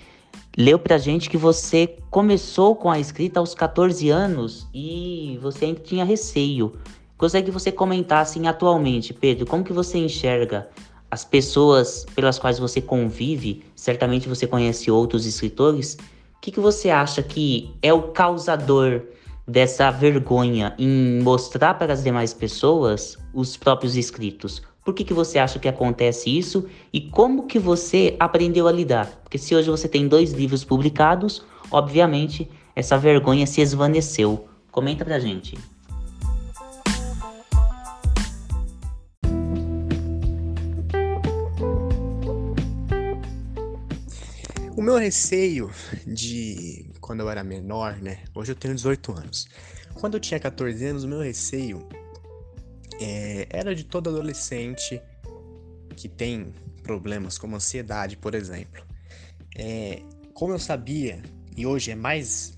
leu 0.57 0.79
pra 0.79 0.97
gente 0.97 1.29
que 1.29 1.37
você 1.37 1.95
começou 2.09 2.75
com 2.75 2.89
a 2.89 2.97
escrita 2.97 3.39
aos 3.39 3.53
14 3.53 4.09
anos 4.09 4.67
e 4.73 5.37
você 5.39 5.65
ainda 5.65 5.79
tinha 5.79 6.03
receio. 6.03 6.73
Gostaria 7.19 7.45
que 7.45 7.51
você 7.51 7.71
comentasse 7.71 8.43
atualmente, 8.47 9.13
Pedro, 9.13 9.45
como 9.45 9.63
que 9.63 9.71
você 9.71 9.99
enxerga 9.99 10.67
as 11.11 11.23
pessoas 11.23 12.03
pelas 12.15 12.39
quais 12.39 12.57
você 12.57 12.81
convive, 12.81 13.63
certamente 13.75 14.27
você 14.27 14.47
conhece 14.47 14.89
outros 14.89 15.27
escritores, 15.27 15.99
o 16.35 16.39
que, 16.41 16.49
que 16.49 16.59
você 16.59 16.89
acha 16.89 17.21
que 17.21 17.71
é 17.83 17.93
o 17.93 18.07
causador 18.11 19.03
dessa 19.47 19.91
vergonha 19.91 20.73
em 20.79 21.21
mostrar 21.21 21.75
para 21.75 21.93
as 21.93 22.03
demais 22.03 22.33
pessoas 22.33 23.19
os 23.35 23.55
próprios 23.55 23.95
escritos? 23.95 24.63
Por 24.89 24.95
que, 24.95 25.03
que 25.03 25.13
você 25.13 25.37
acha 25.37 25.59
que 25.59 25.67
acontece 25.67 26.35
isso 26.35 26.67
e 26.91 26.99
como 26.99 27.45
que 27.45 27.59
você 27.59 28.15
aprendeu 28.19 28.67
a 28.67 28.71
lidar? 28.71 29.21
Porque 29.21 29.37
se 29.37 29.53
hoje 29.53 29.69
você 29.69 29.87
tem 29.87 30.07
dois 30.07 30.31
livros 30.31 30.63
publicados, 30.63 31.45
obviamente 31.69 32.49
essa 32.75 32.97
vergonha 32.97 33.45
se 33.45 33.61
esvaneceu. 33.61 34.47
Comenta 34.71 35.05
pra 35.05 35.19
gente. 35.19 35.55
O 44.75 44.81
meu 44.81 44.97
receio 44.97 45.69
de 46.07 46.89
quando 46.99 47.19
eu 47.19 47.29
era 47.29 47.43
menor, 47.43 47.97
né? 48.01 48.23
Hoje 48.33 48.53
eu 48.53 48.55
tenho 48.55 48.73
18 48.73 49.11
anos. 49.11 49.47
Quando 49.93 50.15
eu 50.15 50.19
tinha 50.19 50.39
14 50.39 50.83
anos, 50.83 51.03
o 51.03 51.07
meu 51.07 51.19
receio 51.19 51.87
é, 52.99 53.47
era 53.49 53.73
de 53.73 53.83
todo 53.83 54.09
adolescente 54.09 55.01
que 55.95 56.07
tem 56.07 56.53
problemas 56.83 57.37
como 57.37 57.55
ansiedade, 57.55 58.17
por 58.17 58.35
exemplo. 58.35 58.83
É, 59.55 60.01
como 60.33 60.53
eu 60.53 60.59
sabia, 60.59 61.21
e 61.55 61.65
hoje 61.65 61.91
é 61.91 61.95
mais 61.95 62.53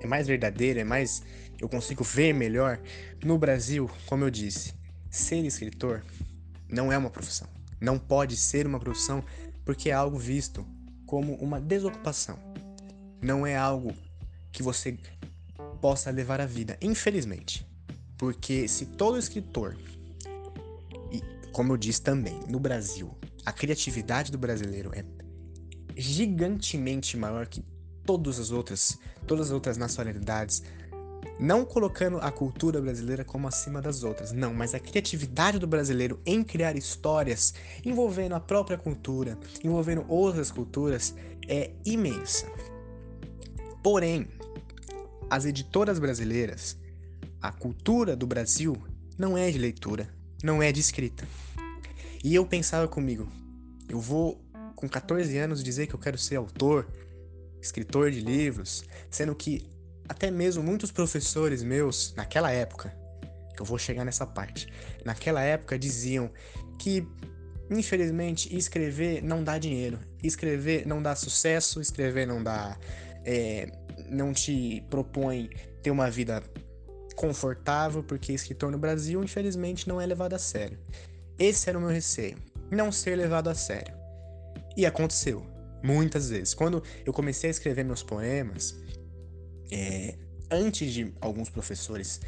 é 0.00 0.06
mais 0.06 0.26
verdadeiro, 0.26 0.80
é 0.80 0.84
mais 0.84 1.22
eu 1.60 1.68
consigo 1.68 2.04
ver 2.04 2.34
melhor 2.34 2.78
no 3.24 3.38
Brasil, 3.38 3.90
como 4.06 4.24
eu 4.24 4.30
disse, 4.30 4.74
ser 5.10 5.44
escritor 5.44 6.04
não 6.68 6.92
é 6.92 6.98
uma 6.98 7.10
profissão. 7.10 7.48
Não 7.80 7.98
pode 7.98 8.36
ser 8.36 8.66
uma 8.66 8.80
profissão 8.80 9.24
porque 9.64 9.90
é 9.90 9.92
algo 9.92 10.18
visto 10.18 10.66
como 11.06 11.34
uma 11.36 11.60
desocupação. 11.60 12.38
Não 13.22 13.46
é 13.46 13.56
algo 13.56 13.94
que 14.50 14.62
você 14.62 14.98
possa 15.80 16.10
levar 16.10 16.40
a 16.40 16.46
vida, 16.46 16.76
infelizmente. 16.80 17.66
Porque 18.24 18.66
se 18.66 18.86
todo 18.86 19.18
escritor, 19.18 19.76
e 21.12 21.20
como 21.52 21.74
eu 21.74 21.76
disse 21.76 22.00
também, 22.00 22.40
no 22.48 22.58
Brasil, 22.58 23.14
a 23.44 23.52
criatividade 23.52 24.32
do 24.32 24.38
brasileiro 24.38 24.90
é 24.94 25.04
gigantemente 25.94 27.18
maior 27.18 27.46
que 27.46 27.62
todas 28.06 28.38
as 28.38 28.50
outras, 28.50 28.98
todas 29.26 29.48
as 29.48 29.52
outras 29.52 29.76
nacionalidades, 29.76 30.62
não 31.38 31.66
colocando 31.66 32.16
a 32.16 32.32
cultura 32.32 32.80
brasileira 32.80 33.26
como 33.26 33.46
acima 33.46 33.82
das 33.82 34.02
outras, 34.02 34.32
não, 34.32 34.54
mas 34.54 34.74
a 34.74 34.80
criatividade 34.80 35.58
do 35.58 35.66
brasileiro 35.66 36.18
em 36.24 36.42
criar 36.42 36.78
histórias 36.78 37.52
envolvendo 37.84 38.36
a 38.36 38.40
própria 38.40 38.78
cultura, 38.78 39.38
envolvendo 39.62 40.02
outras 40.08 40.50
culturas, 40.50 41.14
é 41.46 41.72
imensa. 41.84 42.46
Porém, 43.82 44.26
as 45.28 45.44
editoras 45.44 45.98
brasileiras, 45.98 46.82
a 47.44 47.52
cultura 47.52 48.16
do 48.16 48.26
Brasil 48.26 48.74
não 49.18 49.36
é 49.36 49.50
de 49.50 49.58
leitura, 49.58 50.08
não 50.42 50.62
é 50.62 50.72
de 50.72 50.80
escrita. 50.80 51.28
E 52.24 52.34
eu 52.34 52.46
pensava 52.46 52.88
comigo, 52.88 53.28
eu 53.86 54.00
vou 54.00 54.42
com 54.74 54.88
14 54.88 55.36
anos 55.36 55.62
dizer 55.62 55.86
que 55.86 55.94
eu 55.94 55.98
quero 55.98 56.16
ser 56.16 56.36
autor, 56.36 56.88
escritor 57.60 58.10
de 58.10 58.20
livros, 58.20 58.82
sendo 59.10 59.34
que 59.34 59.68
até 60.08 60.30
mesmo 60.30 60.62
muitos 60.62 60.90
professores 60.90 61.62
meus 61.62 62.14
naquela 62.16 62.50
época, 62.50 62.96
que 63.54 63.60
eu 63.60 63.66
vou 63.66 63.76
chegar 63.76 64.06
nessa 64.06 64.26
parte, 64.26 64.66
naquela 65.04 65.42
época 65.42 65.78
diziam 65.78 66.30
que 66.78 67.06
infelizmente 67.70 68.56
escrever 68.56 69.22
não 69.22 69.44
dá 69.44 69.58
dinheiro, 69.58 69.98
escrever 70.22 70.86
não 70.86 71.02
dá 71.02 71.14
sucesso, 71.14 71.82
escrever 71.82 72.26
não 72.26 72.42
dá, 72.42 72.78
é, 73.22 73.70
não 74.08 74.32
te 74.32 74.82
propõe 74.88 75.50
ter 75.82 75.90
uma 75.90 76.10
vida 76.10 76.42
confortável, 77.14 78.02
porque 78.02 78.32
escritor 78.32 78.70
no 78.70 78.78
Brasil 78.78 79.22
infelizmente 79.22 79.88
não 79.88 80.00
é 80.00 80.06
levado 80.06 80.34
a 80.34 80.38
sério. 80.38 80.78
Esse 81.38 81.68
era 81.68 81.78
o 81.78 81.80
meu 81.80 81.90
receio, 81.90 82.38
não 82.70 82.92
ser 82.92 83.16
levado 83.16 83.48
a 83.48 83.54
sério. 83.54 83.94
E 84.76 84.86
aconteceu, 84.86 85.46
muitas 85.82 86.30
vezes. 86.30 86.54
Quando 86.54 86.82
eu 87.04 87.12
comecei 87.12 87.48
a 87.48 87.50
escrever 87.50 87.84
meus 87.84 88.02
poemas, 88.02 88.74
é, 89.70 90.16
antes 90.50 90.92
de 90.92 91.12
alguns 91.20 91.48
professores 91.48 92.20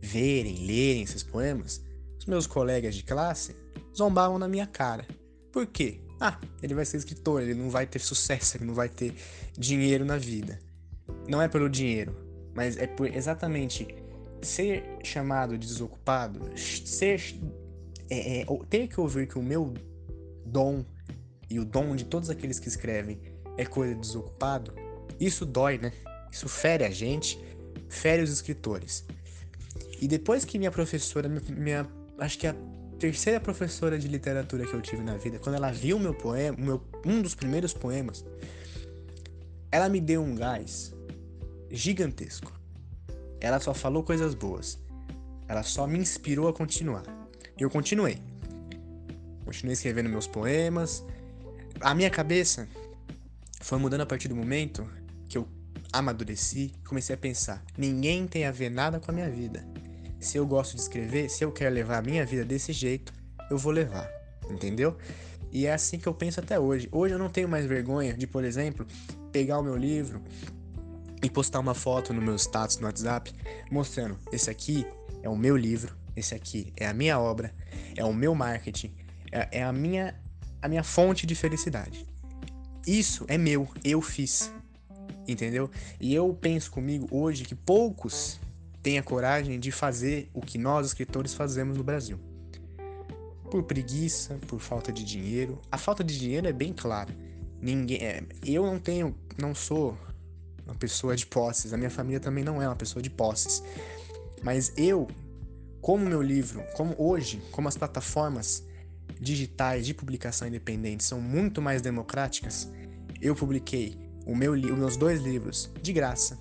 verem, 0.00 0.66
lerem 0.66 1.02
esses 1.02 1.22
poemas, 1.22 1.82
os 2.18 2.26
meus 2.26 2.46
colegas 2.46 2.94
de 2.94 3.02
classe 3.02 3.56
zombavam 3.96 4.38
na 4.38 4.48
minha 4.48 4.66
cara. 4.66 5.06
Por 5.52 5.66
quê? 5.66 6.00
Ah, 6.20 6.38
ele 6.62 6.74
vai 6.74 6.84
ser 6.84 6.96
escritor, 6.96 7.42
ele 7.42 7.54
não 7.54 7.70
vai 7.70 7.86
ter 7.86 7.98
sucesso, 7.98 8.56
ele 8.56 8.64
não 8.64 8.74
vai 8.74 8.88
ter 8.88 9.14
dinheiro 9.56 10.04
na 10.04 10.16
vida. 10.16 10.58
Não 11.28 11.40
é 11.40 11.48
pelo 11.48 11.68
dinheiro, 11.68 12.16
mas 12.54 12.76
é 12.76 12.86
por 12.86 13.06
exatamente 13.06 13.86
ser 14.44 14.84
chamado 15.02 15.56
de 15.58 15.66
desocupado, 15.66 16.40
ser 16.56 17.20
é, 18.10 18.42
é, 18.42 18.46
ter 18.68 18.88
que 18.88 19.00
ouvir 19.00 19.26
que 19.26 19.38
o 19.38 19.42
meu 19.42 19.74
dom 20.46 20.84
e 21.48 21.58
o 21.58 21.64
dom 21.64 21.96
de 21.96 22.04
todos 22.04 22.30
aqueles 22.30 22.58
que 22.58 22.68
escrevem 22.68 23.20
é 23.56 23.64
coisa 23.64 23.94
de 23.94 24.00
desocupado, 24.00 24.72
isso 25.20 25.46
dói, 25.46 25.78
né? 25.78 25.92
Isso 26.30 26.48
fere 26.48 26.84
a 26.84 26.90
gente, 26.90 27.38
fere 27.88 28.22
os 28.22 28.30
escritores. 28.30 29.04
E 30.00 30.08
depois 30.08 30.44
que 30.44 30.58
minha 30.58 30.70
professora, 30.70 31.28
minha, 31.28 31.88
acho 32.18 32.38
que 32.38 32.46
a 32.46 32.54
terceira 32.98 33.40
professora 33.40 33.98
de 33.98 34.08
literatura 34.08 34.66
que 34.66 34.74
eu 34.74 34.80
tive 34.80 35.02
na 35.02 35.16
vida, 35.16 35.38
quando 35.38 35.54
ela 35.54 35.70
viu 35.70 35.98
meu 35.98 36.14
poema, 36.14 36.56
meu, 36.58 36.82
um 37.06 37.22
dos 37.22 37.34
primeiros 37.34 37.72
poemas, 37.72 38.24
ela 39.70 39.88
me 39.88 40.00
deu 40.00 40.22
um 40.22 40.34
gás 40.34 40.92
gigantesco. 41.70 42.52
Ela 43.44 43.60
só 43.60 43.74
falou 43.74 44.02
coisas 44.02 44.34
boas. 44.34 44.78
Ela 45.46 45.62
só 45.62 45.86
me 45.86 45.98
inspirou 45.98 46.48
a 46.48 46.52
continuar. 46.54 47.02
E 47.58 47.62
eu 47.62 47.68
continuei. 47.68 48.18
Continuei 49.44 49.74
escrevendo 49.74 50.08
meus 50.08 50.26
poemas, 50.26 51.04
a 51.78 51.94
minha 51.94 52.08
cabeça 52.08 52.66
foi 53.60 53.78
mudando 53.78 54.00
a 54.00 54.06
partir 54.06 54.28
do 54.28 54.34
momento 54.34 54.88
que 55.28 55.36
eu 55.36 55.46
amadureci 55.92 56.72
e 56.74 56.88
comecei 56.88 57.14
a 57.14 57.18
pensar: 57.18 57.62
ninguém 57.76 58.26
tem 58.26 58.46
a 58.46 58.50
ver 58.50 58.70
nada 58.70 58.98
com 58.98 59.10
a 59.10 59.14
minha 59.14 59.30
vida. 59.30 59.62
Se 60.18 60.38
eu 60.38 60.46
gosto 60.46 60.74
de 60.74 60.80
escrever, 60.80 61.28
se 61.28 61.44
eu 61.44 61.52
quero 61.52 61.74
levar 61.74 61.98
a 61.98 62.02
minha 62.02 62.24
vida 62.24 62.46
desse 62.46 62.72
jeito, 62.72 63.12
eu 63.50 63.58
vou 63.58 63.72
levar, 63.72 64.10
entendeu? 64.48 64.96
E 65.52 65.66
é 65.66 65.74
assim 65.74 65.98
que 65.98 66.06
eu 66.06 66.14
penso 66.14 66.40
até 66.40 66.58
hoje. 66.58 66.88
Hoje 66.90 67.12
eu 67.12 67.18
não 67.18 67.28
tenho 67.28 67.46
mais 67.46 67.66
vergonha 67.66 68.14
de, 68.14 68.26
por 68.26 68.42
exemplo, 68.42 68.86
pegar 69.30 69.58
o 69.58 69.62
meu 69.62 69.76
livro 69.76 70.22
e 71.24 71.30
postar 71.30 71.60
uma 71.60 71.74
foto 71.74 72.12
no 72.12 72.20
meu 72.20 72.36
status 72.36 72.78
no 72.78 72.86
WhatsApp 72.86 73.32
mostrando: 73.70 74.18
esse 74.30 74.50
aqui 74.50 74.86
é 75.22 75.28
o 75.28 75.36
meu 75.36 75.56
livro, 75.56 75.96
esse 76.14 76.34
aqui 76.34 76.72
é 76.76 76.86
a 76.86 76.92
minha 76.92 77.18
obra, 77.18 77.54
é 77.96 78.04
o 78.04 78.12
meu 78.12 78.34
marketing, 78.34 78.94
é, 79.32 79.60
é 79.60 79.64
a 79.64 79.72
minha 79.72 80.14
a 80.60 80.68
minha 80.68 80.82
fonte 80.82 81.26
de 81.26 81.34
felicidade. 81.34 82.06
Isso 82.86 83.24
é 83.28 83.38
meu, 83.38 83.68
eu 83.82 84.00
fiz. 84.02 84.52
Entendeu? 85.26 85.70
E 85.98 86.14
eu 86.14 86.32
penso 86.34 86.70
comigo 86.70 87.08
hoje 87.10 87.44
que 87.44 87.54
poucos 87.54 88.38
têm 88.82 88.98
a 88.98 89.02
coragem 89.02 89.58
de 89.58 89.72
fazer 89.72 90.30
o 90.34 90.42
que 90.42 90.58
nós 90.58 90.86
escritores 90.88 91.32
fazemos 91.32 91.76
no 91.78 91.84
Brasil. 91.84 92.18
Por 93.50 93.62
preguiça, 93.62 94.38
por 94.46 94.60
falta 94.60 94.92
de 94.92 95.04
dinheiro. 95.04 95.60
A 95.72 95.78
falta 95.78 96.04
de 96.04 96.18
dinheiro 96.18 96.46
é 96.46 96.52
bem 96.52 96.72
clara. 96.72 97.14
Ninguém, 97.60 97.98
é, 98.02 98.22
eu 98.44 98.66
não 98.66 98.78
tenho, 98.78 99.14
não 99.38 99.54
sou 99.54 99.96
uma 100.66 100.74
pessoa 100.74 101.16
de 101.16 101.26
posses. 101.26 101.72
A 101.72 101.76
minha 101.76 101.90
família 101.90 102.20
também 102.20 102.44
não 102.44 102.60
é 102.60 102.66
uma 102.66 102.76
pessoa 102.76 103.02
de 103.02 103.10
posses. 103.10 103.62
Mas 104.42 104.72
eu, 104.76 105.08
como 105.80 106.04
meu 106.04 106.22
livro, 106.22 106.62
como 106.74 106.94
hoje, 106.98 107.42
como 107.50 107.68
as 107.68 107.76
plataformas 107.76 108.64
digitais 109.20 109.86
de 109.86 109.94
publicação 109.94 110.48
independente 110.48 111.04
são 111.04 111.20
muito 111.20 111.60
mais 111.62 111.80
democráticas, 111.82 112.68
eu 113.20 113.34
publiquei 113.34 113.96
o 114.26 114.34
meu, 114.34 114.52
os 114.52 114.78
meus 114.78 114.96
dois 114.96 115.20
livros 115.20 115.70
de 115.80 115.92
graça. 115.92 116.38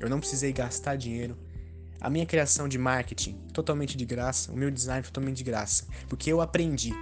Eu 0.00 0.08
não 0.08 0.18
precisei 0.18 0.52
gastar 0.52 0.96
dinheiro. 0.96 1.36
A 2.00 2.10
minha 2.10 2.26
criação 2.26 2.68
de 2.68 2.76
marketing 2.76 3.38
totalmente 3.52 3.96
de 3.96 4.04
graça, 4.04 4.52
o 4.52 4.56
meu 4.56 4.70
design 4.70 5.02
totalmente 5.02 5.38
de 5.38 5.44
graça, 5.44 5.86
porque 6.08 6.30
eu 6.30 6.40
aprendi. 6.40 6.92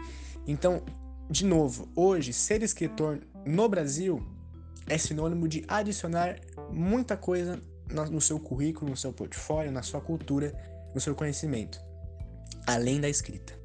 Então, 0.46 0.82
de 1.28 1.44
novo, 1.44 1.88
hoje 1.96 2.32
ser 2.32 2.62
escritor 2.62 3.20
no 3.44 3.68
Brasil 3.68 4.24
é 4.88 4.98
sinônimo 4.98 5.48
de 5.48 5.64
adicionar 5.68 6.40
muita 6.70 7.16
coisa 7.16 7.62
no 8.10 8.20
seu 8.20 8.38
currículo, 8.40 8.90
no 8.90 8.96
seu 8.96 9.12
portfólio, 9.12 9.70
na 9.70 9.82
sua 9.82 10.00
cultura, 10.00 10.52
no 10.94 11.00
seu 11.00 11.14
conhecimento, 11.14 11.80
além 12.66 13.00
da 13.00 13.08
escrita. 13.08 13.60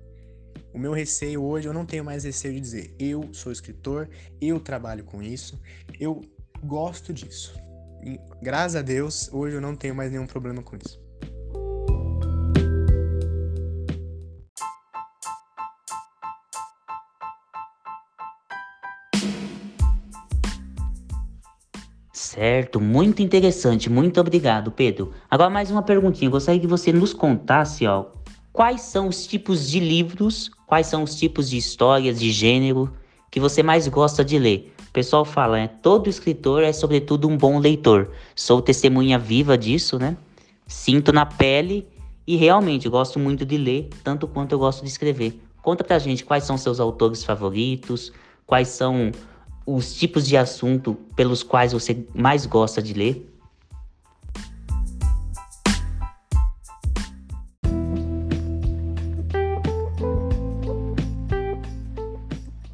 O 0.73 0.80
meu 0.80 0.91
receio 0.91 1.43
hoje, 1.43 1.67
eu 1.67 1.73
não 1.73 1.86
tenho 1.86 2.03
mais 2.03 2.23
receio 2.23 2.53
de 2.53 2.60
dizer, 2.60 2.95
eu 2.99 3.34
sou 3.34 3.51
escritor, 3.51 4.10
eu 4.39 4.60
trabalho 4.60 5.03
com 5.03 5.23
isso, 5.23 5.60
eu 5.99 6.21
gosto 6.63 7.13
disso. 7.13 7.56
E, 8.03 8.19
graças 8.41 8.75
a 8.75 8.82
Deus, 8.82 9.30
hoje 9.32 9.56
eu 9.56 9.62
não 9.62 9.75
tenho 9.75 9.95
mais 9.95 10.12
nenhum 10.12 10.27
problema 10.27 10.62
com 10.62 10.75
isso. 10.75 11.06
Certo, 22.38 22.80
muito 22.80 23.23
interessante, 23.23 23.89
muito 23.89 24.21
obrigado, 24.21 24.69
Pedro. 24.69 25.12
Agora 25.28 25.50
mais 25.50 25.71
uma 25.71 25.82
perguntinha, 25.82 26.30
gostaria 26.30 26.62
que 26.62 26.67
você 26.67 26.93
nos 26.93 27.12
contasse, 27.12 27.88
ó, 27.88 28.06
quais 28.54 28.82
são 28.82 29.08
os 29.08 29.26
tipos 29.26 29.67
de 29.67 29.80
livros, 29.80 30.52
quais 30.67 30.86
são 30.86 31.02
os 31.02 31.15
tipos 31.15 31.50
de 31.50 31.58
histórias, 31.58 32.19
de 32.19 32.32
gênero 32.32 32.93
que 33.32 33.39
você 33.39 33.63
mais 33.63 33.88
gosta 33.88 34.23
de 34.23 34.38
ler. 34.38 34.71
O 34.88 34.91
pessoal 34.91 35.26
fala, 35.26 35.58
né? 35.58 35.67
Todo 35.82 36.12
escritor 36.12 36.62
é 36.62 36.71
sobretudo 36.71 37.28
um 37.28 37.36
bom 37.36 37.58
leitor. 37.58 38.12
Sou 38.36 38.62
testemunha 38.62 39.17
viva 39.17 39.58
disso, 39.58 39.97
né? 39.97 40.15
Sinto 40.67 41.12
na 41.12 41.26
pele 41.26 41.88
e 42.28 42.36
realmente 42.36 42.88
gosto 42.88 43.17
muito 43.17 43.47
de 43.47 43.58
ler, 43.58 43.89
tanto 44.04 44.28
quanto 44.28 44.52
eu 44.52 44.60
gosto 44.60 44.84
de 44.84 44.89
escrever. 44.89 45.41
Conta 45.63 45.84
pra 45.84 45.97
gente 45.97 46.23
quais 46.23 46.43
são 46.43 46.56
seus 46.56 46.80
autores 46.80 47.23
favoritos, 47.23 48.13
quais 48.45 48.67
são 48.67 49.12
os 49.67 49.93
tipos 49.93 50.25
de 50.25 50.38
assunto 50.38 50.95
pelos 51.13 51.43
quais 51.43 51.73
você 51.73 52.08
mais 52.15 52.45
gosta 52.45 52.82
de 52.82 52.93
ler. 52.93 53.30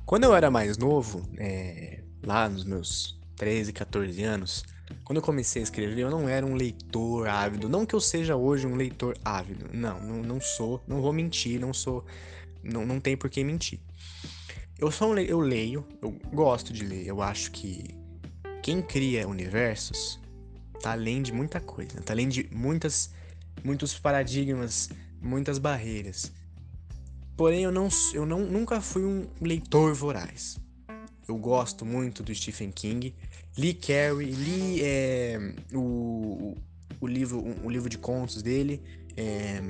Quando 0.06 0.26
eu 0.26 0.36
era 0.36 0.52
mais 0.52 0.78
novo, 0.78 1.28
é, 1.40 2.02
lá 2.24 2.48
nos 2.48 2.64
meus 2.64 3.20
13, 3.38 3.74
14 3.74 4.24
anos, 4.24 4.64
quando 5.04 5.18
eu 5.18 5.24
comecei 5.24 5.64
a 5.64 5.64
escrever, 5.64 6.02
eu 6.02 6.12
não 6.12 6.30
era 6.30 6.46
um 6.46 6.54
leitor 6.54 7.28
ávido. 7.28 7.68
Não 7.68 7.88
que 7.88 7.96
eu 7.96 8.00
seja 8.00 8.36
hoje 8.36 8.68
um 8.68 8.76
leitor 8.76 9.18
ávido. 9.26 9.66
Não, 9.74 10.00
não, 10.00 10.22
não 10.22 10.40
sou. 10.40 10.80
Não 10.88 11.02
vou 11.02 11.12
mentir, 11.12 11.60
não 11.60 11.74
sou. 11.74 12.06
Não, 12.64 12.86
não 12.86 13.00
tem 13.00 13.18
por 13.18 13.32
que 13.32 13.44
mentir. 13.44 13.80
Eu 14.78 14.92
um, 14.92 15.30
eu 15.30 15.40
leio, 15.40 15.86
eu 16.02 16.12
gosto 16.34 16.74
de 16.74 16.84
ler. 16.84 17.06
Eu 17.06 17.22
acho 17.22 17.52
que 17.52 17.96
quem 18.62 18.82
cria 18.82 19.28
universos 19.28 20.20
tá 20.82 20.92
além 20.92 21.22
de 21.22 21.32
muita 21.32 21.60
coisa, 21.62 22.02
tá 22.02 22.14
além 22.14 22.28
de 22.28 22.50
muitas, 22.52 23.12
muitos 23.64 23.98
paradigmas, 23.98 24.90
muitas 25.22 25.58
barreiras. 25.58 26.32
Porém, 27.38 27.64
eu, 27.64 27.72
não, 27.72 27.88
eu 28.14 28.26
não, 28.26 28.40
nunca 28.42 28.82
fui 28.82 29.04
um 29.04 29.28
leitor 29.42 29.94
voraz. 29.94 30.60
Eu 31.28 31.38
gosto 31.38 31.86
muito 31.86 32.22
do 32.22 32.34
Stephen 32.34 32.72
King. 32.72 33.16
Li 33.58 33.74
Carrie, 33.74 34.32
li 34.32 34.82
é, 34.82 35.56
o, 35.74 36.56
o, 37.00 37.08
livro, 37.08 37.44
o 37.64 37.70
livro 37.70 37.90
de 37.90 37.98
contos 37.98 38.42
dele, 38.42 38.82
é, 39.16 39.62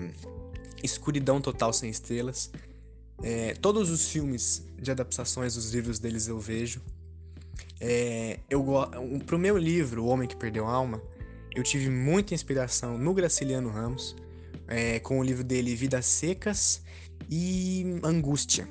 Escuridão 0.82 1.40
Total 1.40 1.72
Sem 1.72 1.90
Estrelas. 1.90 2.52
É, 3.22 3.54
todos 3.56 3.90
os 3.90 4.10
filmes 4.10 4.66
de 4.82 4.92
adaptações 4.92 5.56
dos 5.56 5.74
livros 5.74 6.00
deles 6.00 6.28
eu 6.28 6.40
vejo. 6.40 6.82
É, 7.80 8.40
eu 8.50 8.66
Pro 9.26 9.38
meu 9.38 9.58
livro, 9.58 10.04
O 10.04 10.08
Homem 10.08 10.28
que 10.28 10.36
Perdeu 10.36 10.66
a 10.66 10.72
Alma, 10.72 11.02
eu 11.56 11.64
tive 11.64 11.90
muita 11.90 12.34
inspiração 12.34 12.98
no 12.98 13.14
Graciliano 13.14 13.70
Ramos, 13.70 14.16
é, 14.68 15.00
com 15.00 15.20
o 15.20 15.24
livro 15.24 15.44
dele 15.44 15.76
Vidas 15.76 16.06
Secas 16.06 16.82
e 17.30 18.00
Angústia. 18.04 18.68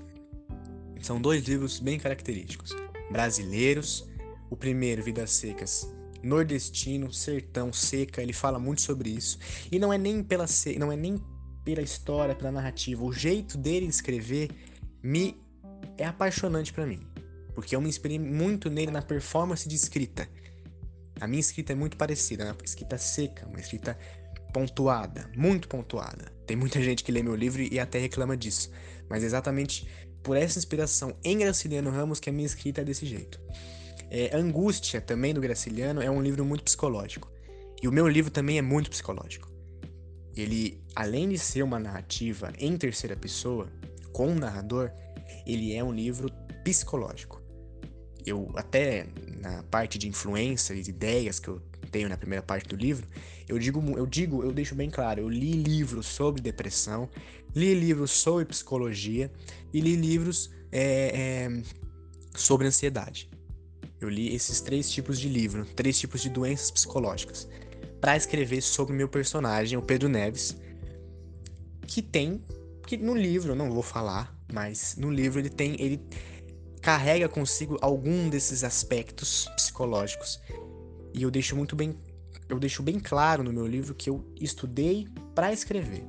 São 1.00 1.20
dois 1.20 1.44
livros 1.44 1.78
bem 1.80 1.98
característicos, 1.98 2.74
brasileiros. 3.10 4.08
O 4.50 4.56
primeiro, 4.56 5.02
Vidas 5.02 5.30
Secas, 5.30 5.90
nordestino, 6.22 7.12
sertão, 7.12 7.72
seca, 7.72 8.22
ele 8.22 8.32
fala 8.32 8.58
muito 8.58 8.82
sobre 8.82 9.10
isso. 9.10 9.38
E 9.70 9.78
não 9.78 9.92
é 9.92 9.98
nem 9.98 10.22
pela 10.22 10.46
não 10.78 10.92
é 10.92 10.96
nem 10.96 11.22
pela 11.64 11.82
história, 11.82 12.34
pela 12.34 12.52
narrativa, 12.52 13.02
o 13.02 13.12
jeito 13.12 13.56
dele 13.56 13.86
escrever 13.86 14.50
me 15.02 15.40
é 15.98 16.04
apaixonante 16.06 16.72
para 16.72 16.86
mim, 16.86 17.00
porque 17.54 17.74
eu 17.74 17.80
me 17.80 17.88
inspirei 17.88 18.18
muito 18.18 18.70
nele 18.70 18.90
na 18.90 19.02
performance 19.02 19.68
de 19.68 19.74
escrita. 19.74 20.28
A 21.20 21.26
minha 21.26 21.40
escrita 21.40 21.72
é 21.72 21.76
muito 21.76 21.96
parecida, 21.96 22.44
uma 22.44 22.56
escrita 22.64 22.98
seca, 22.98 23.46
uma 23.46 23.60
escrita 23.60 23.98
pontuada, 24.52 25.30
muito 25.36 25.68
pontuada. 25.68 26.32
Tem 26.46 26.56
muita 26.56 26.80
gente 26.82 27.04
que 27.04 27.12
lê 27.12 27.22
meu 27.22 27.34
livro 27.34 27.62
e 27.62 27.78
até 27.78 27.98
reclama 27.98 28.36
disso, 28.36 28.70
mas 29.08 29.22
exatamente 29.22 29.88
por 30.22 30.36
essa 30.36 30.58
inspiração 30.58 31.16
em 31.24 31.38
Graciliano 31.38 31.90
Ramos 31.90 32.20
que 32.20 32.30
a 32.30 32.32
minha 32.32 32.46
escrita 32.46 32.80
é 32.80 32.84
desse 32.84 33.06
jeito. 33.06 33.40
É, 34.10 34.36
Angústia, 34.36 35.00
também 35.00 35.32
do 35.32 35.40
Graciliano, 35.40 36.02
é 36.02 36.10
um 36.10 36.22
livro 36.22 36.44
muito 36.44 36.62
psicológico. 36.62 37.30
E 37.82 37.88
o 37.88 37.92
meu 37.92 38.06
livro 38.06 38.30
também 38.30 38.58
é 38.58 38.62
muito 38.62 38.90
psicológico. 38.90 39.51
Ele, 40.36 40.82
além 40.94 41.28
de 41.28 41.38
ser 41.38 41.62
uma 41.62 41.78
narrativa 41.78 42.52
em 42.58 42.76
terceira 42.76 43.16
pessoa, 43.16 43.70
com 44.12 44.28
um 44.28 44.34
narrador, 44.34 44.90
ele 45.46 45.74
é 45.74 45.82
um 45.82 45.92
livro 45.92 46.28
psicológico. 46.64 47.40
Eu 48.24 48.50
até 48.54 49.06
na 49.40 49.62
parte 49.64 49.98
de 49.98 50.08
influência 50.08 50.74
e 50.74 50.80
ideias 50.80 51.38
que 51.38 51.48
eu 51.48 51.60
tenho 51.90 52.08
na 52.08 52.16
primeira 52.16 52.42
parte 52.42 52.68
do 52.68 52.76
livro, 52.76 53.06
eu 53.48 53.58
digo, 53.58 53.80
eu 53.98 54.06
digo, 54.06 54.42
eu 54.42 54.52
deixo 54.52 54.74
bem 54.74 54.88
claro, 54.88 55.20
eu 55.20 55.28
li 55.28 55.52
livros 55.52 56.06
sobre 56.06 56.40
depressão, 56.40 57.08
li 57.54 57.74
livros 57.74 58.10
sobre 58.10 58.44
psicologia 58.46 59.30
e 59.72 59.80
li 59.80 59.96
livros 59.96 60.50
é, 60.70 61.50
é, 61.50 61.62
sobre 62.34 62.66
ansiedade. 62.66 63.28
Eu 64.00 64.08
li 64.08 64.34
esses 64.34 64.60
três 64.60 64.90
tipos 64.90 65.18
de 65.18 65.28
livro, 65.28 65.64
três 65.76 65.98
tipos 65.98 66.22
de 66.22 66.30
doenças 66.30 66.70
psicológicas, 66.70 67.48
para 68.02 68.16
escrever 68.16 68.60
sobre 68.60 68.92
o 68.92 68.96
meu 68.96 69.08
personagem, 69.08 69.78
o 69.78 69.82
Pedro 69.82 70.08
Neves, 70.08 70.56
que 71.86 72.02
tem, 72.02 72.44
que 72.84 72.96
no 72.96 73.14
livro 73.14 73.52
eu 73.52 73.56
não 73.56 73.70
vou 73.70 73.82
falar, 73.82 74.36
mas 74.52 74.96
no 74.98 75.08
livro 75.08 75.38
ele 75.38 75.48
tem, 75.48 75.80
ele 75.80 76.04
carrega 76.80 77.28
consigo 77.28 77.78
algum 77.80 78.28
desses 78.28 78.64
aspectos 78.64 79.48
psicológicos. 79.54 80.40
E 81.14 81.22
eu 81.22 81.30
deixo 81.30 81.54
muito 81.54 81.76
bem, 81.76 81.94
eu 82.48 82.58
deixo 82.58 82.82
bem 82.82 82.98
claro 82.98 83.44
no 83.44 83.52
meu 83.52 83.68
livro 83.68 83.94
que 83.94 84.10
eu 84.10 84.26
estudei 84.40 85.06
para 85.32 85.52
escrever. 85.52 86.04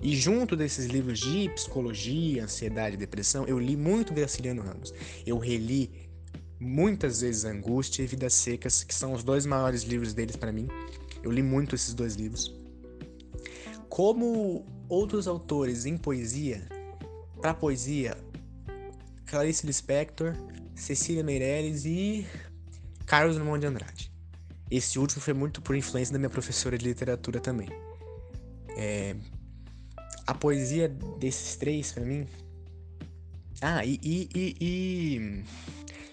E 0.00 0.16
junto 0.16 0.56
desses 0.56 0.86
livros 0.86 1.18
de 1.18 1.50
psicologia, 1.50 2.44
ansiedade 2.44 2.94
e 2.94 2.98
depressão, 2.98 3.44
eu 3.46 3.58
li 3.58 3.76
muito 3.76 4.14
Graciliano 4.14 4.62
Ramos. 4.62 4.94
Eu 5.26 5.36
reli 5.36 6.08
muitas 6.58 7.20
vezes 7.20 7.44
Angústia 7.44 8.02
e 8.02 8.06
Vidas 8.06 8.32
Secas, 8.32 8.82
que 8.82 8.94
são 8.94 9.12
os 9.12 9.22
dois 9.22 9.44
maiores 9.44 9.82
livros 9.82 10.14
deles 10.14 10.34
para 10.34 10.50
mim. 10.50 10.66
Eu 11.22 11.30
li 11.30 11.42
muito 11.42 11.74
esses 11.74 11.94
dois 11.94 12.14
livros. 12.14 12.54
Como 13.88 14.64
outros 14.88 15.26
autores 15.26 15.84
em 15.86 15.96
poesia, 15.96 16.66
para 17.40 17.54
poesia, 17.54 18.16
Clarice 19.26 19.66
Lispector, 19.66 20.34
Cecília 20.74 21.22
Meirelles 21.22 21.84
e 21.84 22.26
Carlos 23.06 23.36
Drummond 23.36 23.60
de 23.60 23.66
Andrade. 23.66 24.12
Esse 24.70 24.98
último 24.98 25.20
foi 25.20 25.34
muito 25.34 25.60
por 25.60 25.74
influência 25.74 26.12
da 26.12 26.18
minha 26.18 26.30
professora 26.30 26.78
de 26.78 26.84
literatura 26.84 27.40
também. 27.40 27.68
É, 28.76 29.16
a 30.26 30.34
poesia 30.34 30.88
desses 31.18 31.56
três, 31.56 31.92
para 31.92 32.04
mim. 32.04 32.26
Ah, 33.60 33.84
e, 33.84 34.00
e, 34.02 34.28
e, 34.34 34.56
e, 34.60 35.44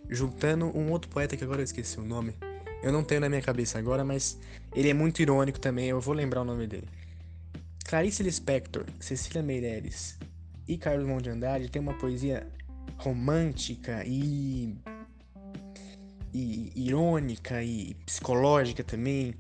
juntando 0.10 0.66
um 0.76 0.92
outro 0.92 1.10
poeta 1.10 1.38
que 1.38 1.44
agora 1.44 1.62
eu 1.62 1.66
esqueci 1.66 2.00
o 2.00 2.04
nome. 2.04 2.34
Eu 2.88 2.94
não 2.94 3.04
tenho 3.04 3.20
na 3.20 3.28
minha 3.28 3.42
cabeça 3.42 3.78
agora, 3.78 4.06
mas 4.06 4.40
ele 4.74 4.90
é 4.90 4.94
muito 4.94 5.22
irônico 5.22 5.60
também, 5.60 5.90
eu 5.90 6.00
vou 6.00 6.14
lembrar 6.14 6.42
o 6.42 6.46
nome 6.46 6.66
dele. 6.66 6.88
Clarice 7.86 8.24
Lispector, 8.24 8.86
Cecília 8.98 9.44
Meirelles 9.44 10.18
e 10.66 10.78
Carlos 10.78 11.06
Monte 11.06 11.28
Andrade 11.28 11.70
tem 11.70 11.82
uma 11.82 11.94
poesia 11.94 12.48
romântica 12.98 14.06
e, 14.06 14.74
e 16.34 16.72
irônica 16.76 17.62
e 17.62 17.94
psicológica 18.06 18.86
também, 18.86 19.36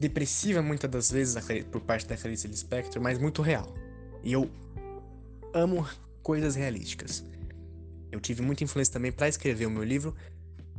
depressiva 0.00 0.60
muitas 0.60 0.90
das 0.90 1.12
vezes 1.12 1.36
por 1.70 1.80
parte 1.80 2.08
da 2.08 2.16
Clarice 2.16 2.48
Lispector, 2.48 3.00
mas 3.00 3.18
muito 3.18 3.40
real. 3.40 3.72
E 4.24 4.32
eu 4.32 4.50
amo 5.54 5.88
coisas 6.24 6.56
realísticas. 6.56 7.24
Eu 8.10 8.18
tive 8.20 8.42
muita 8.42 8.64
influência 8.64 8.92
também 8.92 9.12
para 9.12 9.28
escrever 9.28 9.66
o 9.66 9.70
meu 9.70 9.84
livro 9.84 10.12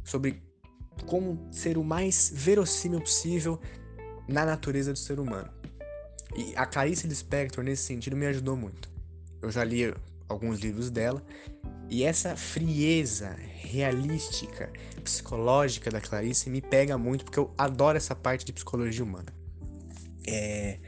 sobre 0.04 0.44
como 1.06 1.48
ser 1.52 1.78
o 1.78 1.84
mais 1.84 2.32
verossímil 2.34 3.02
possível 3.02 3.60
na 4.28 4.46
natureza 4.46 4.94
do 4.94 5.00
ser 5.00 5.20
humano. 5.20 5.50
E 6.36 6.54
a 6.56 6.66
Clarice 6.66 7.08
Lispector, 7.08 7.64
nesse 7.64 7.84
sentido, 7.84 8.16
me 8.16 8.26
ajudou 8.26 8.56
muito. 8.56 8.90
Eu 9.42 9.52
já 9.52 9.64
li 9.64 9.94
alguns 10.28 10.60
livros 10.60 10.90
dela 10.90 11.24
e 11.90 12.04
essa 12.04 12.36
frieza 12.36 13.36
realística, 13.40 14.72
psicológica 15.04 15.92
da 15.92 16.02
Clarice 16.02 16.50
me 16.50 16.62
pega 16.62 16.98
muito 16.98 17.26
porque 17.26 17.40
eu 17.40 17.54
adoro 17.58 17.98
essa 17.98 18.16
parte 18.16 18.46
de 18.46 18.54
psicologia 18.54 19.04
humana. 19.04 19.34
É... 20.26 20.80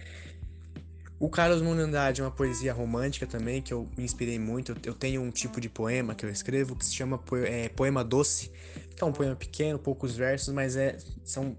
O 1.18 1.30
Carlos 1.30 1.62
Munandade 1.62 2.20
é 2.20 2.24
uma 2.24 2.32
poesia 2.32 2.74
romântica 2.74 3.26
também, 3.26 3.62
que 3.62 3.74
eu 3.74 3.90
me 3.98 4.04
inspirei 4.04 4.38
muito. 4.38 4.76
Eu 4.84 4.94
tenho 4.94 5.22
um 5.22 5.32
tipo 5.32 5.62
de 5.62 5.70
poema 5.70 6.14
que 6.14 6.26
eu 6.26 6.30
escrevo 6.30 6.76
que 6.76 6.86
se 6.86 6.94
chama 6.94 7.22
é, 7.46 7.70
Poema 7.70 8.04
Doce, 8.04 8.52
que 8.96 9.02
é 9.02 9.06
um 9.06 9.14
poema 9.14 9.36
pequeno, 9.36 9.80
poucos 9.80 10.16
versos, 10.16 10.54
mas 10.54 10.76
é, 10.76 10.98
são 11.24 11.58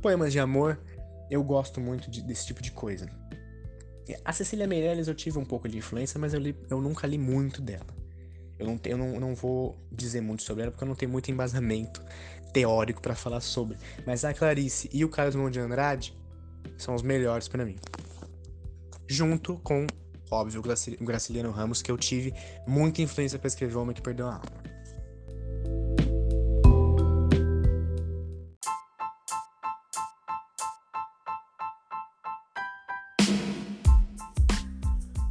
poemas 0.00 0.32
de 0.32 0.38
amor. 0.38 0.80
Eu 1.30 1.42
gosto 1.44 1.80
muito 1.80 2.10
de, 2.10 2.22
desse 2.22 2.46
tipo 2.46 2.62
de 2.62 2.70
coisa. 2.70 3.06
A 4.24 4.32
Cecília 4.32 4.66
Meirelles 4.66 5.06
eu 5.06 5.14
tive 5.14 5.38
um 5.38 5.44
pouco 5.44 5.68
de 5.68 5.76
influência, 5.76 6.18
mas 6.18 6.32
eu, 6.32 6.40
li, 6.40 6.56
eu 6.70 6.80
nunca 6.80 7.06
li 7.06 7.18
muito 7.18 7.60
dela. 7.60 7.86
Eu 8.58 8.66
não, 8.66 8.80
eu 8.84 8.96
não, 8.96 9.20
não 9.20 9.34
vou 9.34 9.76
dizer 9.92 10.22
muito 10.22 10.42
sobre 10.42 10.62
ela 10.62 10.70
porque 10.70 10.84
eu 10.84 10.88
não 10.88 10.94
tenho 10.94 11.12
muito 11.12 11.30
embasamento 11.30 12.02
teórico 12.54 13.02
para 13.02 13.14
falar 13.14 13.40
sobre. 13.40 13.76
Mas 14.06 14.24
a 14.24 14.32
Clarice 14.32 14.88
e 14.92 15.04
o 15.04 15.10
Carlos 15.10 15.34
Mão 15.34 15.50
de 15.50 15.60
Andrade 15.60 16.16
são 16.78 16.94
os 16.94 17.02
melhores 17.02 17.48
para 17.48 17.66
mim. 17.66 17.76
Junto 19.06 19.58
com, 19.58 19.86
óbvio, 20.30 20.60
o 20.60 21.04
Graciliano 21.04 21.50
Ramos, 21.50 21.82
que 21.82 21.90
eu 21.90 21.98
tive 21.98 22.32
muita 22.66 23.02
influência 23.02 23.38
para 23.38 23.48
escrever 23.48 23.76
O 23.76 23.82
Homem 23.82 23.94
que 23.94 24.02
Perdeu 24.02 24.26
a 24.26 24.34
Alma. 24.34 24.74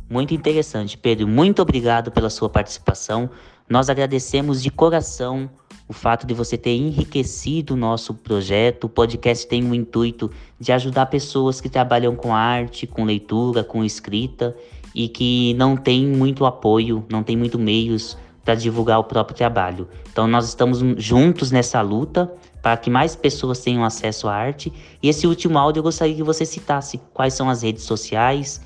Muito 0.10 0.32
interessante, 0.32 0.96
Pedro. 0.96 1.28
Muito 1.28 1.60
obrigado 1.60 2.12
pela 2.12 2.30
sua 2.30 2.48
participação. 2.48 3.32
Nós 3.68 3.90
agradecemos 3.90 4.62
de 4.62 4.70
coração 4.70 5.50
o 5.88 5.94
fato 5.94 6.26
de 6.26 6.34
você 6.34 6.58
ter 6.58 6.76
enriquecido 6.76 7.74
o 7.74 7.78
nosso 7.78 8.14
projeto. 8.14 8.86
O 8.86 8.90
podcast 8.90 9.48
tem 9.48 9.70
o 9.70 9.76
intuito 9.76 10.32
de 10.60 10.72
ajudar 10.72 11.08
pessoas 11.08 11.60
que 11.60 11.70
trabalham 11.70 12.16
com 12.16 12.34
arte, 12.34 12.88
com 12.88 13.04
leitura, 13.04 13.64
com 13.64 13.84
escrita 13.84 14.56
e 14.96 15.08
que 15.08 15.54
não 15.56 15.76
têm 15.76 16.06
muito 16.06 16.46
apoio, 16.46 17.06
não 17.10 17.24
têm 17.24 17.36
muito 17.36 17.58
meios 17.58 18.18
para 18.44 18.56
divulgar 18.56 19.00
o 19.00 19.04
próprio 19.04 19.36
trabalho. 19.36 19.88
Então 20.12 20.28
nós 20.28 20.48
estamos 20.48 20.80
juntos 20.98 21.52
nessa 21.52 21.82
luta 21.82 22.32
para 22.62 22.78
que 22.78 22.90
mais 22.90 23.16
pessoas 23.16 23.60
tenham 23.60 23.84
acesso 23.84 24.28
à 24.28 24.34
arte. 24.34 24.72
E 25.02 25.10
esse 25.10 25.28
último 25.28 25.58
áudio 25.58 25.80
eu 25.80 25.84
gostaria 25.84 26.16
que 26.16 26.24
você 26.24 26.46
citasse 26.46 27.00
quais 27.14 27.34
são 27.34 27.50
as 27.50 27.62
redes 27.62 27.84
sociais, 27.84 28.62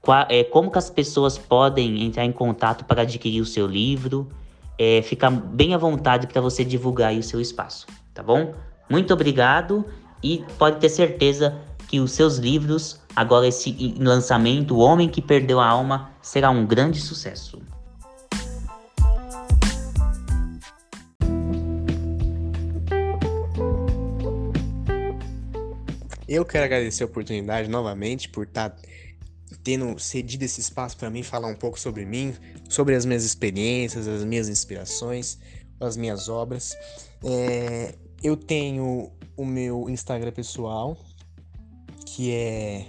qual, 0.00 0.26
é, 0.28 0.44
como 0.44 0.70
que 0.70 0.78
as 0.78 0.90
pessoas 0.90 1.36
podem 1.36 2.04
entrar 2.04 2.24
em 2.24 2.32
contato 2.32 2.84
para 2.84 3.02
adquirir 3.02 3.40
o 3.40 3.46
seu 3.46 3.66
livro. 3.66 4.28
É, 4.82 5.02
fica 5.02 5.28
bem 5.28 5.74
à 5.74 5.76
vontade 5.76 6.26
para 6.26 6.40
você 6.40 6.64
divulgar 6.64 7.12
o 7.12 7.22
seu 7.22 7.38
espaço, 7.38 7.86
tá 8.14 8.22
bom? 8.22 8.54
Muito 8.88 9.12
obrigado 9.12 9.84
e 10.22 10.42
pode 10.56 10.80
ter 10.80 10.88
certeza 10.88 11.54
que 11.86 12.00
os 12.00 12.12
seus 12.12 12.38
livros, 12.38 12.98
agora 13.14 13.46
esse 13.46 13.94
lançamento, 13.98 14.74
O 14.74 14.78
Homem 14.78 15.06
que 15.06 15.20
Perdeu 15.20 15.60
a 15.60 15.66
Alma, 15.66 16.12
será 16.22 16.48
um 16.48 16.64
grande 16.64 16.98
sucesso. 16.98 17.60
Eu 26.26 26.42
quero 26.46 26.64
agradecer 26.64 27.02
a 27.02 27.06
oportunidade 27.06 27.68
novamente 27.68 28.30
por 28.30 28.44
estar 28.44 28.74
tendo 29.62 29.98
cedido 29.98 30.44
esse 30.44 30.60
espaço 30.60 30.96
para 30.96 31.10
mim 31.10 31.22
falar 31.22 31.48
um 31.48 31.54
pouco 31.54 31.78
sobre 31.78 32.04
mim, 32.04 32.34
sobre 32.68 32.94
as 32.94 33.04
minhas 33.04 33.24
experiências, 33.24 34.06
as 34.06 34.24
minhas 34.24 34.48
inspirações, 34.48 35.38
as 35.78 35.96
minhas 35.96 36.28
obras. 36.28 36.76
É, 37.24 37.94
eu 38.22 38.36
tenho 38.36 39.10
o 39.36 39.44
meu 39.44 39.88
Instagram 39.88 40.32
pessoal, 40.32 40.96
que 42.06 42.32
é 42.32 42.86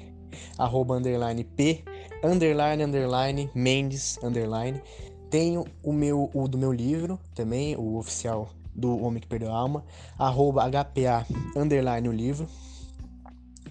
arroba 0.57 0.95
underline 0.95 1.43
P, 1.43 1.83
underline, 2.23 2.83
underline, 2.83 3.49
Mendes, 3.53 4.17
underline. 4.23 4.81
Tenho 5.29 5.65
o 5.81 5.93
meu, 5.93 6.29
o 6.33 6.47
do 6.47 6.57
meu 6.57 6.73
livro 6.73 7.19
também, 7.33 7.75
o 7.75 7.97
oficial 7.97 8.49
do 8.75 9.01
Homem 9.01 9.21
que 9.21 9.27
Perdeu 9.27 9.51
a 9.51 9.57
Alma, 9.57 9.83
arroba 10.17 10.63
HPA, 10.69 11.25
underline 11.55 12.07
o 12.07 12.11
livro. 12.11 12.47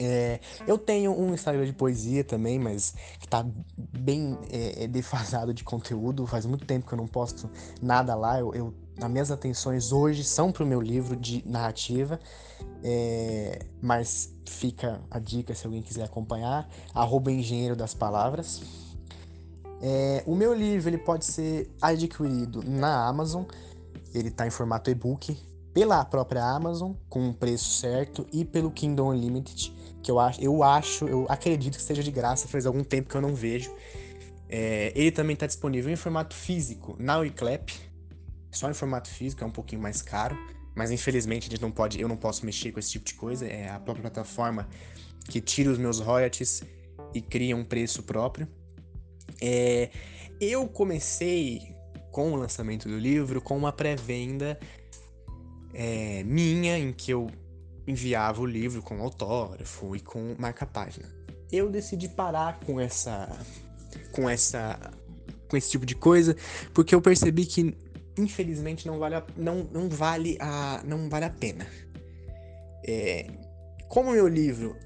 É, 0.02 0.40
eu 0.66 0.78
tenho 0.78 1.12
um 1.12 1.34
Instagram 1.34 1.66
de 1.66 1.74
poesia 1.74 2.24
também, 2.24 2.58
mas 2.58 2.94
que 3.18 3.28
tá 3.28 3.46
bem 3.76 4.38
é, 4.50 4.84
é, 4.84 4.88
defasado 4.88 5.52
de 5.52 5.62
conteúdo. 5.62 6.26
Faz 6.26 6.46
muito 6.46 6.64
tempo 6.64 6.86
que 6.86 6.94
eu 6.94 6.96
não 6.96 7.06
posto 7.06 7.50
nada 7.82 8.14
lá. 8.14 8.40
Eu, 8.40 8.54
eu 8.54 8.74
as 8.98 9.10
minhas 9.10 9.30
atenções 9.30 9.92
hoje 9.92 10.24
são 10.24 10.50
pro 10.50 10.66
meu 10.66 10.80
livro 10.80 11.14
de 11.14 11.46
narrativa. 11.46 12.18
É, 12.82 13.66
mas 13.82 14.34
fica 14.46 15.02
a 15.10 15.18
dica 15.18 15.54
se 15.54 15.66
alguém 15.66 15.82
quiser 15.82 16.04
acompanhar. 16.04 16.66
Arroba 16.94 17.30
Engenheiro 17.30 17.76
das 17.76 17.92
Palavras. 17.92 18.62
É, 19.82 20.22
o 20.26 20.34
meu 20.34 20.54
livro 20.54 20.88
ele 20.88 20.98
pode 20.98 21.26
ser 21.26 21.70
adquirido 21.80 22.62
na 22.64 23.06
Amazon. 23.06 23.44
Ele 24.14 24.28
está 24.28 24.46
em 24.46 24.50
formato 24.50 24.90
e-book 24.90 25.36
pela 25.74 26.04
própria 26.04 26.42
Amazon 26.42 26.92
com 27.08 27.20
um 27.20 27.32
preço 27.32 27.70
certo 27.70 28.26
e 28.32 28.44
pelo 28.44 28.70
Kindle 28.70 29.08
Unlimited 29.08 29.72
que 30.02 30.10
eu 30.10 30.18
acho, 30.18 30.40
eu 30.40 30.62
acho, 30.62 31.06
eu 31.06 31.26
acredito 31.28 31.76
que 31.76 31.82
seja 31.82 32.02
de 32.02 32.10
graça, 32.10 32.48
faz 32.48 32.66
algum 32.66 32.82
tempo 32.82 33.08
que 33.08 33.16
eu 33.16 33.20
não 33.20 33.34
vejo. 33.34 33.74
É, 34.48 34.92
ele 34.94 35.12
também 35.12 35.34
está 35.34 35.46
disponível 35.46 35.92
em 35.92 35.96
formato 35.96 36.34
físico 36.34 36.96
na 36.98 37.18
Wiclap, 37.18 37.70
só 38.50 38.68
em 38.68 38.74
formato 38.74 39.08
físico, 39.08 39.44
é 39.44 39.46
um 39.46 39.50
pouquinho 39.50 39.80
mais 39.80 40.02
caro, 40.02 40.36
mas 40.74 40.90
infelizmente 40.90 41.46
a 41.48 41.50
gente 41.50 41.62
não 41.62 41.70
pode, 41.70 42.00
eu 42.00 42.08
não 42.08 42.16
posso 42.16 42.44
mexer 42.44 42.72
com 42.72 42.80
esse 42.80 42.90
tipo 42.90 43.04
de 43.04 43.14
coisa, 43.14 43.46
é 43.46 43.70
a 43.70 43.78
própria 43.78 44.02
plataforma 44.02 44.68
que 45.28 45.40
tira 45.40 45.70
os 45.70 45.78
meus 45.78 46.00
royalties 46.00 46.62
e 47.14 47.20
cria 47.20 47.56
um 47.56 47.64
preço 47.64 48.02
próprio. 48.02 48.48
É, 49.40 49.90
eu 50.40 50.66
comecei 50.66 51.76
com 52.10 52.32
o 52.32 52.36
lançamento 52.36 52.88
do 52.88 52.98
livro 52.98 53.40
com 53.40 53.56
uma 53.56 53.72
pré-venda 53.72 54.58
é, 55.72 56.24
minha, 56.24 56.76
em 56.78 56.92
que 56.92 57.12
eu 57.12 57.30
enviava 57.90 58.40
o 58.40 58.46
livro 58.46 58.82
com 58.82 59.00
autógrafo 59.00 59.94
e 59.94 60.00
com 60.00 60.34
marca-página. 60.38 61.08
Eu 61.52 61.68
decidi 61.68 62.08
parar 62.08 62.60
com 62.60 62.80
essa 62.80 63.28
com 64.12 64.28
essa 64.28 64.78
com 65.48 65.56
esse 65.56 65.70
tipo 65.70 65.84
de 65.84 65.96
coisa, 65.96 66.36
porque 66.72 66.94
eu 66.94 67.02
percebi 67.02 67.44
que 67.44 67.76
infelizmente 68.16 68.86
não 68.86 68.98
vale 68.98 69.16
a, 69.16 69.26
não, 69.36 69.68
não 69.72 69.88
vale 69.88 70.38
a 70.40 70.82
não 70.84 71.08
vale 71.08 71.24
a 71.24 71.30
pena. 71.30 71.66
É, 72.86 73.26
como 73.88 74.10
o 74.10 74.12
meu 74.12 74.28
livro 74.28 74.76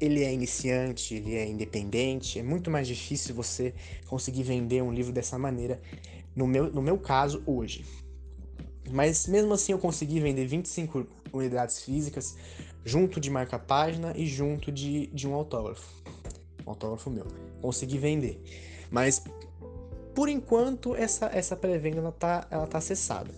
ele 0.00 0.22
é 0.22 0.32
iniciante, 0.32 1.14
ele 1.14 1.34
é 1.34 1.46
independente, 1.46 2.38
é 2.38 2.42
muito 2.42 2.70
mais 2.70 2.86
difícil 2.86 3.34
você 3.34 3.74
conseguir 4.06 4.42
vender 4.42 4.82
um 4.82 4.92
livro 4.92 5.12
dessa 5.12 5.38
maneira 5.38 5.80
no 6.34 6.46
meu, 6.46 6.70
no 6.72 6.82
meu 6.82 6.98
caso 6.98 7.42
hoje. 7.46 7.84
Mas 8.90 9.26
mesmo 9.26 9.54
assim 9.54 9.72
eu 9.72 9.78
consegui 9.78 10.20
vender 10.20 10.46
25 10.46 11.06
unidades 11.38 11.82
físicas 11.82 12.36
junto 12.84 13.20
de 13.20 13.30
marca-página 13.30 14.12
e 14.16 14.26
junto 14.26 14.70
de, 14.70 15.06
de 15.08 15.26
um 15.28 15.34
autógrafo. 15.34 15.88
Um 16.66 16.70
autógrafo 16.70 17.10
meu. 17.10 17.26
Consegui 17.60 17.98
vender. 17.98 18.40
Mas 18.90 19.22
por 20.14 20.28
enquanto 20.28 20.94
essa, 20.94 21.26
essa 21.26 21.56
pré-venda 21.56 22.12
tá, 22.12 22.46
ela 22.50 22.66
tá 22.66 22.78
acessada. 22.78 23.34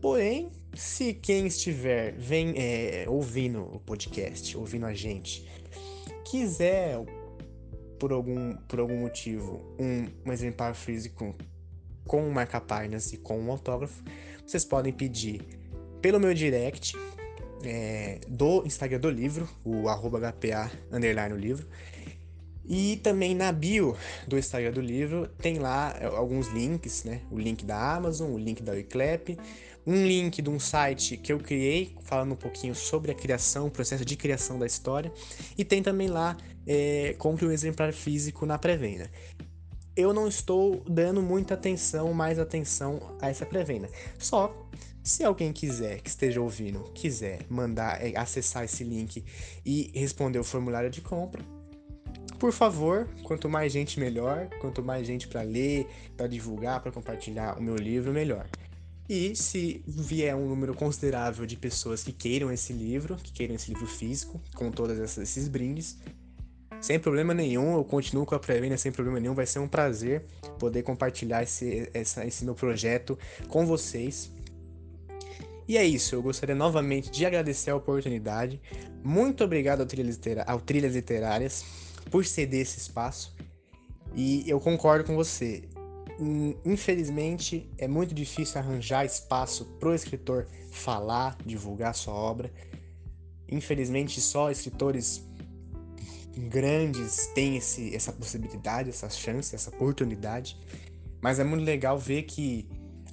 Porém, 0.00 0.50
se 0.74 1.14
quem 1.14 1.46
estiver 1.46 2.12
vem, 2.12 2.54
é, 2.56 3.06
ouvindo 3.08 3.62
o 3.62 3.80
podcast, 3.80 4.56
ouvindo 4.56 4.86
a 4.86 4.94
gente, 4.94 5.48
quiser 6.24 6.98
por 7.98 8.12
algum, 8.12 8.54
por 8.68 8.78
algum 8.78 9.00
motivo 9.00 9.74
um, 9.78 10.06
um 10.26 10.32
exemplar 10.32 10.74
físico 10.74 11.34
com 12.06 12.28
marca-páginas 12.30 13.12
e 13.12 13.16
com 13.16 13.38
um 13.40 13.50
autógrafo, 13.50 14.02
vocês 14.46 14.64
podem 14.64 14.92
pedir 14.92 15.42
pelo 16.00 16.20
meu 16.20 16.32
direct 16.32 16.96
é, 17.62 18.20
do 18.28 18.64
Instagram 18.64 19.00
do 19.00 19.10
livro, 19.10 19.48
o 19.64 19.88
arroba 19.88 20.20
HPA 20.20 20.70
underline 20.90 21.34
o 21.34 21.36
livro. 21.36 21.66
E 22.64 22.96
também 22.96 23.34
na 23.34 23.50
bio 23.50 23.96
do 24.26 24.36
Instagram 24.36 24.72
do 24.72 24.80
livro 24.80 25.26
tem 25.38 25.58
lá 25.58 25.96
é, 25.98 26.04
alguns 26.04 26.48
links, 26.48 27.04
né? 27.04 27.22
O 27.30 27.38
link 27.38 27.64
da 27.64 27.96
Amazon, 27.96 28.30
o 28.30 28.38
link 28.38 28.62
da 28.62 28.72
Wiclap, 28.72 29.38
um 29.86 30.06
link 30.06 30.42
de 30.42 30.50
um 30.50 30.60
site 30.60 31.16
que 31.16 31.32
eu 31.32 31.38
criei 31.38 31.96
falando 32.02 32.32
um 32.32 32.36
pouquinho 32.36 32.74
sobre 32.74 33.10
a 33.10 33.14
criação, 33.14 33.68
o 33.68 33.70
processo 33.70 34.04
de 34.04 34.16
criação 34.16 34.58
da 34.58 34.66
história. 34.66 35.10
E 35.56 35.64
tem 35.64 35.82
também 35.82 36.08
lá 36.08 36.36
é, 36.66 37.14
compre 37.18 37.46
um 37.46 37.50
exemplar 37.50 37.92
físico 37.92 38.44
na 38.44 38.58
pré-venda 38.58 39.10
eu 39.98 40.14
não 40.14 40.28
estou 40.28 40.80
dando 40.88 41.20
muita 41.20 41.54
atenção, 41.54 42.14
mais 42.14 42.38
atenção 42.38 43.16
a 43.20 43.30
essa 43.30 43.44
pré-venda. 43.44 43.90
Só 44.16 44.54
se 45.08 45.24
alguém 45.24 45.54
quiser, 45.54 46.02
que 46.02 46.10
esteja 46.10 46.38
ouvindo, 46.38 46.80
quiser 46.94 47.40
mandar, 47.48 48.04
é, 48.04 48.14
acessar 48.14 48.64
esse 48.64 48.84
link 48.84 49.24
e 49.64 49.90
responder 49.94 50.38
o 50.38 50.44
formulário 50.44 50.90
de 50.90 51.00
compra, 51.00 51.42
por 52.38 52.52
favor, 52.52 53.08
quanto 53.24 53.48
mais 53.48 53.72
gente 53.72 53.98
melhor, 53.98 54.48
quanto 54.60 54.82
mais 54.82 55.06
gente 55.06 55.26
para 55.26 55.40
ler, 55.40 55.88
para 56.14 56.26
divulgar, 56.26 56.80
para 56.80 56.92
compartilhar 56.92 57.58
o 57.58 57.62
meu 57.62 57.74
livro, 57.74 58.12
melhor. 58.12 58.46
E 59.08 59.34
se 59.34 59.82
vier 59.86 60.36
um 60.36 60.46
número 60.46 60.74
considerável 60.74 61.46
de 61.46 61.56
pessoas 61.56 62.04
que 62.04 62.12
queiram 62.12 62.52
esse 62.52 62.74
livro, 62.74 63.16
que 63.16 63.32
queiram 63.32 63.54
esse 63.54 63.72
livro 63.72 63.86
físico, 63.86 64.38
com 64.54 64.70
todos 64.70 65.18
esses 65.18 65.48
brindes, 65.48 65.96
sem 66.80 66.98
problema 66.98 67.34
nenhum, 67.34 67.76
eu 67.76 67.84
continuo 67.84 68.24
com 68.24 68.34
a 68.34 68.38
pré-venda 68.38 68.76
sem 68.76 68.92
problema 68.92 69.18
nenhum. 69.18 69.34
Vai 69.34 69.46
ser 69.46 69.58
um 69.58 69.66
prazer 69.66 70.24
poder 70.58 70.82
compartilhar 70.82 71.42
esse, 71.42 71.90
essa, 71.92 72.24
esse 72.24 72.44
meu 72.44 72.54
projeto 72.54 73.18
com 73.48 73.66
vocês. 73.66 74.30
E 75.68 75.76
é 75.76 75.84
isso, 75.84 76.14
eu 76.14 76.22
gostaria 76.22 76.54
novamente 76.54 77.10
de 77.10 77.26
agradecer 77.26 77.70
a 77.70 77.76
oportunidade. 77.76 78.58
Muito 79.04 79.44
obrigado 79.44 79.80
ao 79.80 79.86
Trilhas, 79.86 80.18
ao 80.46 80.60
Trilhas 80.60 80.94
Literárias 80.94 81.64
por 82.10 82.24
ceder 82.24 82.62
esse 82.62 82.78
espaço. 82.78 83.36
E 84.14 84.48
eu 84.48 84.58
concordo 84.58 85.04
com 85.04 85.14
você. 85.14 85.68
Infelizmente, 86.64 87.70
é 87.76 87.86
muito 87.86 88.14
difícil 88.14 88.58
arranjar 88.58 89.04
espaço 89.04 89.66
para 89.78 89.90
o 89.90 89.94
escritor 89.94 90.46
falar, 90.70 91.36
divulgar 91.44 91.94
sua 91.94 92.14
obra. 92.14 92.50
Infelizmente, 93.46 94.20
só 94.22 94.50
escritores 94.50 95.22
grandes 96.48 97.26
têm 97.34 97.56
esse, 97.56 97.94
essa 97.94 98.12
possibilidade, 98.12 98.88
essa 98.88 99.10
chance, 99.10 99.54
essa 99.54 99.70
oportunidade. 99.70 100.58
Mas 101.20 101.38
é 101.38 101.44
muito 101.44 101.64
legal 101.64 101.98
ver 101.98 102.22
que, 102.22 102.68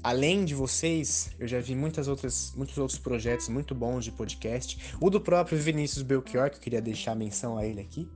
além 0.05 0.45
de 0.45 0.53
vocês, 0.53 1.31
eu 1.39 1.47
já 1.47 1.59
vi 1.59 1.73
muitas 1.73 2.07
outras, 2.07 2.53
muitos 2.55 2.77
outros 2.77 2.99
projetos 2.99 3.49
muito 3.49 3.73
bons 3.73 4.05
de 4.05 4.11
podcast. 4.11 4.93
O 5.01 5.09
do 5.09 5.19
próprio 5.19 5.57
Vinícius 5.57 6.03
Belchior, 6.03 6.51
que 6.51 6.57
eu 6.57 6.61
queria 6.61 6.79
deixar 6.79 7.13
a 7.13 7.15
menção 7.15 7.57
a 7.57 7.65
ele 7.65 7.81
aqui. 7.81 8.07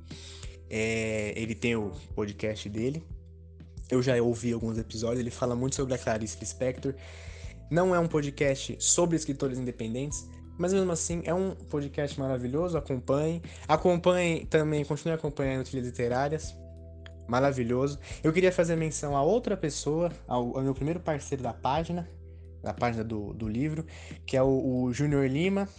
É, 0.69 1.34
ele 1.36 1.56
tem 1.56 1.75
o 1.75 1.91
podcast 2.13 2.69
dele. 2.69 3.04
Eu 3.89 4.04
já 4.04 4.15
ouvi 4.21 4.54
alguns 4.54 4.78
episódios, 4.78 5.19
ele 5.19 5.32
fala 5.32 5.56
muito 5.56 5.75
sobre 5.78 5.95
a 5.95 5.97
Clarice 5.97 6.38
Lispector. 6.39 6.93
Não 7.71 7.95
é 7.95 7.99
um 7.99 8.08
podcast 8.08 8.78
sobre 8.80 9.15
escritores 9.15 9.58
independentes, 9.58 10.30
mas 10.60 10.71
mesmo 10.71 10.91
assim, 10.91 11.23
é 11.25 11.34
um 11.34 11.56
podcast 11.56 12.19
maravilhoso. 12.19 12.78
Acompanhe. 12.78 13.41
Acompanhe 13.67 14.45
também, 14.45 14.86
continue 14.86 15.15
acompanhando 15.15 15.65
Trilhas 15.65 15.88
Literárias. 15.88 16.56
Maravilhoso. 17.30 18.00
Eu 18.24 18.34
queria 18.34 18.52
fazer 18.52 18.76
menção 18.76 19.15
a 19.15 19.22
outra 19.22 19.56
pessoa, 19.56 20.12
ao, 20.28 20.58
ao 20.58 20.63
meu 20.63 20.74
primeiro 20.74 21.00
parceiro 21.00 21.44
da 21.44 21.54
página, 21.54 22.10
da 22.63 22.74
página 22.74 23.04
do, 23.04 23.34
do 23.34 23.48
livro, 23.48 23.86
que 24.26 24.36
é 24.36 24.42
o, 24.42 24.84
o 24.84 24.94
Júnior 24.94 25.28
Lima. 25.28 25.70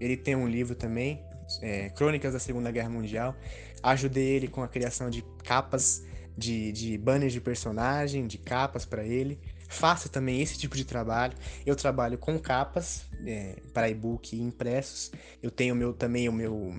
Ele 0.00 0.16
tem 0.16 0.34
um 0.34 0.48
livro 0.48 0.74
também, 0.74 1.22
é, 1.62 1.88
Crônicas 1.90 2.32
da 2.32 2.38
Segunda 2.38 2.70
Guerra 2.70 2.88
Mundial. 2.88 3.34
Ajudei 3.82 4.26
ele 4.26 4.48
com 4.48 4.62
a 4.62 4.68
criação 4.68 5.08
de 5.08 5.22
capas, 5.44 6.04
de, 6.36 6.72
de 6.72 6.98
banners 6.98 7.32
de 7.32 7.40
personagem, 7.40 8.26
de 8.26 8.38
capas 8.38 8.84
para 8.84 9.04
ele 9.04 9.40
faço 9.68 10.08
também 10.08 10.40
esse 10.40 10.58
tipo 10.58 10.74
de 10.74 10.84
trabalho. 10.84 11.34
Eu 11.64 11.76
trabalho 11.76 12.18
com 12.18 12.38
capas 12.38 13.04
é, 13.24 13.56
para 13.72 13.88
e-book 13.88 14.34
impressos. 14.34 15.12
Eu 15.42 15.50
tenho 15.50 15.76
meu, 15.76 15.92
também 15.92 16.28
o 16.28 16.32
meu, 16.32 16.72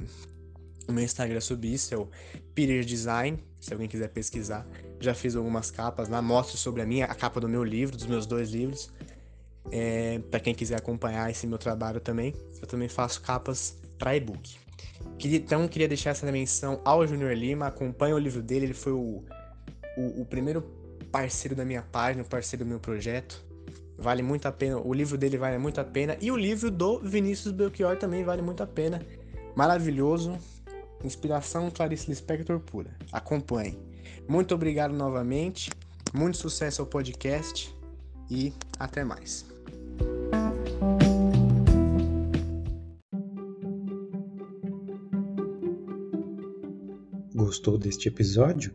o 0.87 0.91
meu 0.91 1.03
Instagram 1.03 1.39
sobre 1.39 1.67
isso, 1.69 1.93
é 1.93 1.97
o 1.97 2.09
Peter 2.55 2.83
Design, 2.83 3.41
se 3.59 3.73
alguém 3.73 3.87
quiser 3.87 4.09
pesquisar. 4.09 4.65
Já 4.99 5.13
fiz 5.13 5.35
algumas 5.35 5.69
capas 5.69 6.09
lá, 6.09 6.21
mostro 6.21 6.57
sobre 6.57 6.81
a 6.81 6.85
minha, 6.85 7.05
a 7.05 7.15
capa 7.15 7.39
do 7.39 7.49
meu 7.49 7.63
livro, 7.63 7.95
dos 7.95 8.05
meus 8.05 8.25
dois 8.25 8.49
livros. 8.49 8.91
É, 9.71 10.19
para 10.31 10.39
quem 10.39 10.55
quiser 10.55 10.77
acompanhar 10.77 11.29
esse 11.29 11.45
meu 11.45 11.57
trabalho 11.57 11.99
também, 11.99 12.33
eu 12.61 12.67
também 12.67 12.87
faço 12.87 13.21
capas 13.21 13.77
para 13.97 14.15
e-book. 14.15 14.57
Então, 15.21 15.67
queria 15.67 15.87
deixar 15.87 16.11
essa 16.11 16.29
menção 16.31 16.81
ao 16.85 17.05
Junior 17.05 17.33
Lima. 17.33 17.67
Acompanhe 17.67 18.13
o 18.13 18.17
livro 18.17 18.41
dele, 18.41 18.67
ele 18.67 18.73
foi 18.73 18.93
o, 18.93 19.23
o, 19.97 20.21
o 20.21 20.25
primeiro 20.25 20.61
parceiro 21.11 21.55
da 21.55 21.65
minha 21.65 21.81
página, 21.81 22.23
parceiro 22.23 22.63
do 22.63 22.69
meu 22.69 22.79
projeto. 22.79 23.43
Vale 23.97 24.23
muito 24.23 24.47
a 24.47 24.51
pena. 24.51 24.77
O 24.77 24.93
livro 24.93 25.17
dele 25.17 25.37
vale 25.37 25.57
muito 25.57 25.81
a 25.81 25.83
pena. 25.83 26.17
E 26.21 26.31
o 26.31 26.37
livro 26.37 26.71
do 26.71 26.99
Vinícius 26.99 27.51
Belchior 27.51 27.97
também 27.97 28.23
vale 28.23 28.41
muito 28.41 28.63
a 28.63 28.67
pena. 28.67 29.05
Maravilhoso. 29.55 30.37
Inspiração 31.03 31.71
Clarice 31.71 32.09
Lispector 32.09 32.59
pura. 32.59 32.95
Acompanhe. 33.11 33.77
Muito 34.27 34.53
obrigado 34.53 34.93
novamente. 34.93 35.69
Muito 36.13 36.37
sucesso 36.37 36.81
ao 36.81 36.87
podcast 36.87 37.73
e 38.29 38.53
até 38.77 39.03
mais. 39.03 39.45
Gostou 47.33 47.77
deste 47.77 48.07
episódio? 48.07 48.73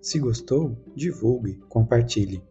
Se 0.00 0.18
gostou, 0.18 0.76
divulgue, 0.94 1.54
compartilhe. 1.68 2.42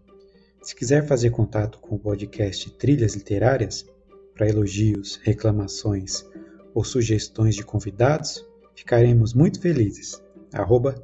Se 0.61 0.75
quiser 0.75 1.05
fazer 1.07 1.29
contato 1.31 1.79
com 1.79 1.95
o 1.95 1.99
podcast 1.99 2.69
Trilhas 2.71 3.15
Literárias, 3.15 3.85
para 4.33 4.49
elogios, 4.49 5.19
reclamações 5.21 6.25
ou 6.73 6.83
sugestões 6.83 7.55
de 7.55 7.63
convidados, 7.63 8.45
ficaremos 8.81 9.33
muito 9.35 9.61
felizes. 9.61 10.21
Arroba. 10.51 10.95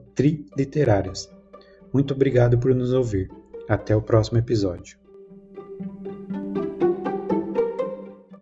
Muito 1.93 2.13
obrigado 2.13 2.57
por 2.57 2.73
nos 2.73 2.91
ouvir. 2.91 3.29
Até 3.69 3.95
o 3.95 4.01
próximo 4.01 4.39
episódio. 4.39 4.97